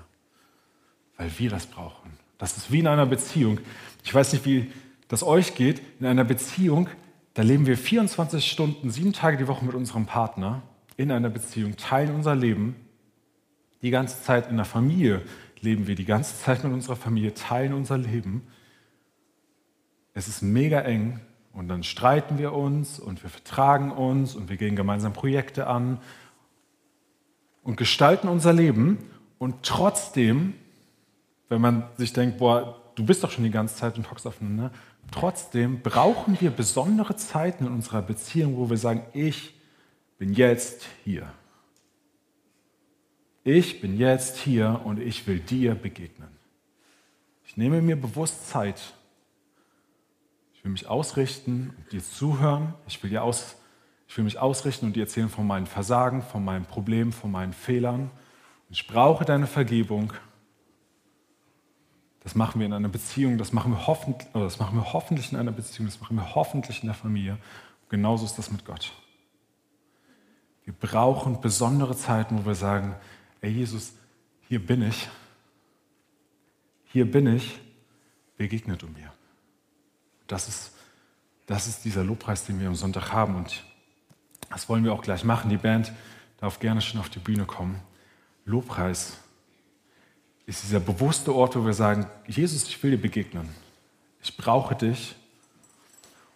weil 1.17 1.31
wir 1.39 1.49
das 1.49 1.67
brauchen. 1.67 2.11
Das 2.37 2.57
ist 2.59 2.71
wie 2.71 2.81
in 2.81 2.87
einer 2.87 3.07
Beziehung. 3.07 3.59
Ich 4.05 4.15
weiß 4.15 4.35
nicht, 4.35 4.45
wie 4.45 4.71
das 5.09 5.23
euch 5.23 5.55
geht. 5.55 5.81
In 6.01 6.07
einer 6.07 6.25
Beziehung, 6.25 6.89
da 7.33 7.43
leben 7.43 7.67
wir 7.67 7.79
24 7.79 8.49
Stunden, 8.49 8.91
sieben 8.91 9.15
Tage 9.15 9.39
die 9.39 9.49
Woche 9.49 9.65
mit 9.65 9.75
unserem 9.75 10.05
Partner 10.05 10.63
in 10.99 11.11
einer 11.11 11.31
Beziehung, 11.31 11.77
teilen 11.77 12.15
unser 12.15 12.35
Leben 12.35 12.77
die 13.83 13.91
ganze 13.91 14.23
Zeit 14.23 14.51
in 14.51 14.57
der 14.57 14.65
Familie 14.65 15.23
leben 15.63 15.87
wir, 15.87 15.95
die 15.95 16.05
ganze 16.05 16.37
Zeit 16.37 16.65
mit 16.65 16.73
unserer 16.73 16.97
Familie, 16.97 17.35
teilen 17.35 17.73
unser 17.73 17.99
Leben. 17.99 18.47
Es 20.15 20.29
ist 20.29 20.43
mega 20.43 20.81
eng 20.81 21.21
und 21.53 21.69
dann 21.69 21.83
streiten 21.83 22.39
wir 22.39 22.53
uns 22.53 22.99
und 22.99 23.23
wir 23.23 23.31
vertragen 23.31 23.91
uns 23.91 24.35
und 24.35 24.49
wir 24.49 24.57
gehen 24.57 24.77
gemeinsam 24.77 25.13
Projekte 25.13 25.67
an 25.67 25.99
und 27.63 27.77
gestalten 27.77 28.29
unser 28.29 28.53
Leben. 28.53 28.99
Und 29.39 29.63
trotzdem, 29.63 30.55
wenn 31.49 31.61
man 31.61 31.85
sich 31.97 32.13
denkt, 32.13 32.39
boah, 32.39 32.81
du 32.95 33.05
bist 33.05 33.23
doch 33.23 33.31
schon 33.31 33.45
die 33.45 33.51
ganze 33.51 33.77
Zeit 33.77 33.97
und 33.97 34.11
hockst 34.11 34.27
aufeinander, 34.27 34.73
trotzdem 35.11 35.81
brauchen 35.83 36.41
wir 36.41 36.51
besondere 36.51 37.17
Zeiten 37.17 37.67
in 37.67 37.73
unserer 37.73 38.03
Beziehung, 38.03 38.57
wo 38.57 38.71
wir 38.71 38.77
sagen, 38.77 39.03
ich 39.13 39.55
bin 40.19 40.33
jetzt 40.33 40.87
hier 41.05 41.33
ich 43.49 43.81
bin 43.81 43.97
jetzt 43.97 44.37
hier 44.37 44.83
und 44.85 45.01
ich 45.01 45.27
will 45.27 45.41
dir 45.41 45.75
begegnen. 45.75 46.29
Ich 47.47 47.57
nehme 47.57 47.81
mir 47.81 47.97
bewusst 47.97 48.51
Zeit. 48.51 48.93
Ich 50.53 50.63
will 50.65 50.71
mich 50.71 50.87
ausrichten 50.87 51.75
und 51.77 51.93
dir 51.93 52.05
zuhören. 52.05 52.75
Ich 52.87 53.03
will, 53.03 53.09
dir 53.09 53.23
aus, 53.23 53.57
ich 54.07 54.17
will 54.19 54.25
mich 54.25 54.39
ausrichten 54.39 54.85
und 54.85 54.97
dir 54.97 55.05
erzählen 55.05 55.31
von 55.31 55.47
meinen 55.47 55.67
Versagen, 55.67 56.21
von 56.21 56.45
meinen 56.45 56.67
Problemen, 56.67 57.11
von 57.11 57.31
meinen 57.31 57.55
Fehlern. 57.55 58.11
Ich 58.69 58.87
brauche 58.87 59.25
deine 59.25 59.47
Vergebung. 59.47 60.13
Das 62.23 62.35
machen 62.35 62.59
wir 62.61 62.67
in 62.67 62.75
einer 62.75 62.91
Beziehung, 62.91 63.39
das 63.39 63.55
machen 63.55 63.73
wir 63.73 63.87
hoffentlich, 63.87 64.29
das 64.35 64.59
machen 64.59 64.77
wir 64.77 64.93
hoffentlich 64.93 65.33
in 65.33 65.39
einer 65.39 65.53
Beziehung, 65.53 65.87
das 65.87 66.01
machen 66.03 66.17
wir 66.17 66.35
hoffentlich 66.35 66.83
in 66.83 66.89
der 66.89 66.95
Familie. 66.95 67.33
Und 67.33 67.89
genauso 67.89 68.27
ist 68.27 68.37
das 68.37 68.51
mit 68.51 68.67
Gott. 68.67 68.93
Wir 70.67 70.75
brauchen 70.75 71.41
besondere 71.41 71.97
Zeiten, 71.97 72.41
wo 72.41 72.45
wir 72.45 72.55
sagen, 72.55 72.95
Ey 73.41 73.51
Jesus, 73.51 73.93
hier 74.49 74.65
bin 74.65 74.83
ich, 74.83 75.09
hier 76.87 77.11
bin 77.11 77.27
ich, 77.27 77.59
begegne 78.37 78.77
du 78.77 78.87
mir. 78.87 79.13
Das 80.27 80.49
ist, 80.49 80.73
das 81.47 81.67
ist 81.67 81.85
dieser 81.85 82.05
Lobpreis, 82.05 82.45
den 82.45 82.61
wir 82.61 82.69
am 82.69 82.75
Sonntag 82.75 83.13
haben 83.13 83.37
und 83.37 83.65
das 84.51 84.69
wollen 84.69 84.85
wir 84.85 84.93
auch 84.93 85.03
gleich 85.03 85.25
machen. 85.25 85.51
Die 85.51 85.57
Band 85.57 85.93
darf 86.39 86.59
gerne 86.59 86.81
schon 86.81 87.01
auf 87.01 87.09
die 87.09 87.19
Bühne 87.19 87.45
kommen. 87.45 87.81
Lobpreis 88.45 89.19
ist 90.47 90.63
dieser 90.63 90.81
bewusste 90.81 91.35
Ort, 91.35 91.57
wo 91.57 91.67
wir 91.67 91.75
sagen, 91.75 92.07
Jesus, 92.27 92.65
ich 92.65 92.83
will 92.83 92.93
dir 92.93 93.01
begegnen. 93.01 93.49
Ich 94.23 94.37
brauche 94.37 94.75
dich. 94.75 95.17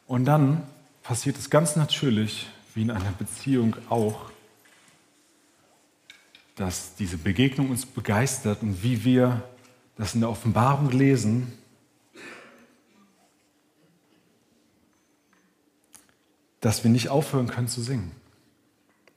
Und 0.07 0.27
dann 0.27 0.62
passiert 1.03 1.38
es 1.38 1.49
ganz 1.49 1.77
natürlich, 1.77 2.49
wie 2.75 2.83
in 2.83 2.91
einer 2.91 3.12
Beziehung 3.12 3.77
auch, 3.88 4.32
dass 6.57 6.95
diese 6.97 7.17
Begegnung 7.17 7.71
uns 7.71 7.87
begeistert 7.87 8.62
und 8.62 8.83
wie 8.83 9.05
wir 9.05 9.43
das 9.97 10.15
in 10.15 10.21
der 10.21 10.31
Offenbarung 10.31 10.91
lesen, 10.91 11.53
dass 16.61 16.85
wir 16.85 16.91
nicht 16.91 17.09
aufhören 17.09 17.49
können 17.49 17.69
zu 17.69 17.83
singen. 17.83 18.12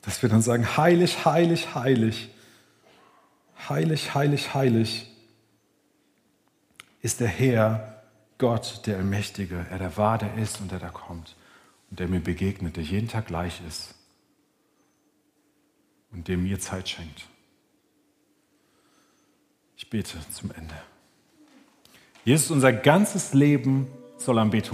Dass 0.02 0.22
wir 0.22 0.30
dann 0.30 0.42
sagen, 0.42 0.78
heilig, 0.78 1.26
heilig, 1.26 1.76
heilig, 1.76 2.30
heilig, 3.70 4.14
heilig, 4.14 4.54
heilig 4.54 5.12
ist 7.02 7.20
der 7.20 7.28
Herr, 7.28 8.04
Gott, 8.38 8.82
der 8.86 8.98
Allmächtige, 8.98 9.66
er 9.70 9.80
der 9.80 9.96
war, 9.98 10.18
der 10.18 10.36
ist 10.36 10.60
und 10.60 10.72
der 10.72 10.80
da 10.80 10.90
kommt 10.90 11.36
und 11.90 12.00
der 12.00 12.08
mir 12.08 12.20
begegnet, 12.20 12.76
der 12.76 12.84
jeden 12.84 13.08
Tag 13.08 13.28
gleich 13.28 13.62
ist 13.68 13.95
und 16.16 16.28
der 16.28 16.38
mir 16.38 16.60
Zeit 16.60 16.90
schenkt. 16.90 17.28
Ich 19.78 19.90
bete 19.90 20.18
zum 20.32 20.52
Ende. 20.52 20.76
Jesus, 22.24 22.50
unser 22.50 22.74
ganzes 22.74 23.34
Leben 23.34 23.88
soll 24.18 24.40
Anbetung 24.40 24.74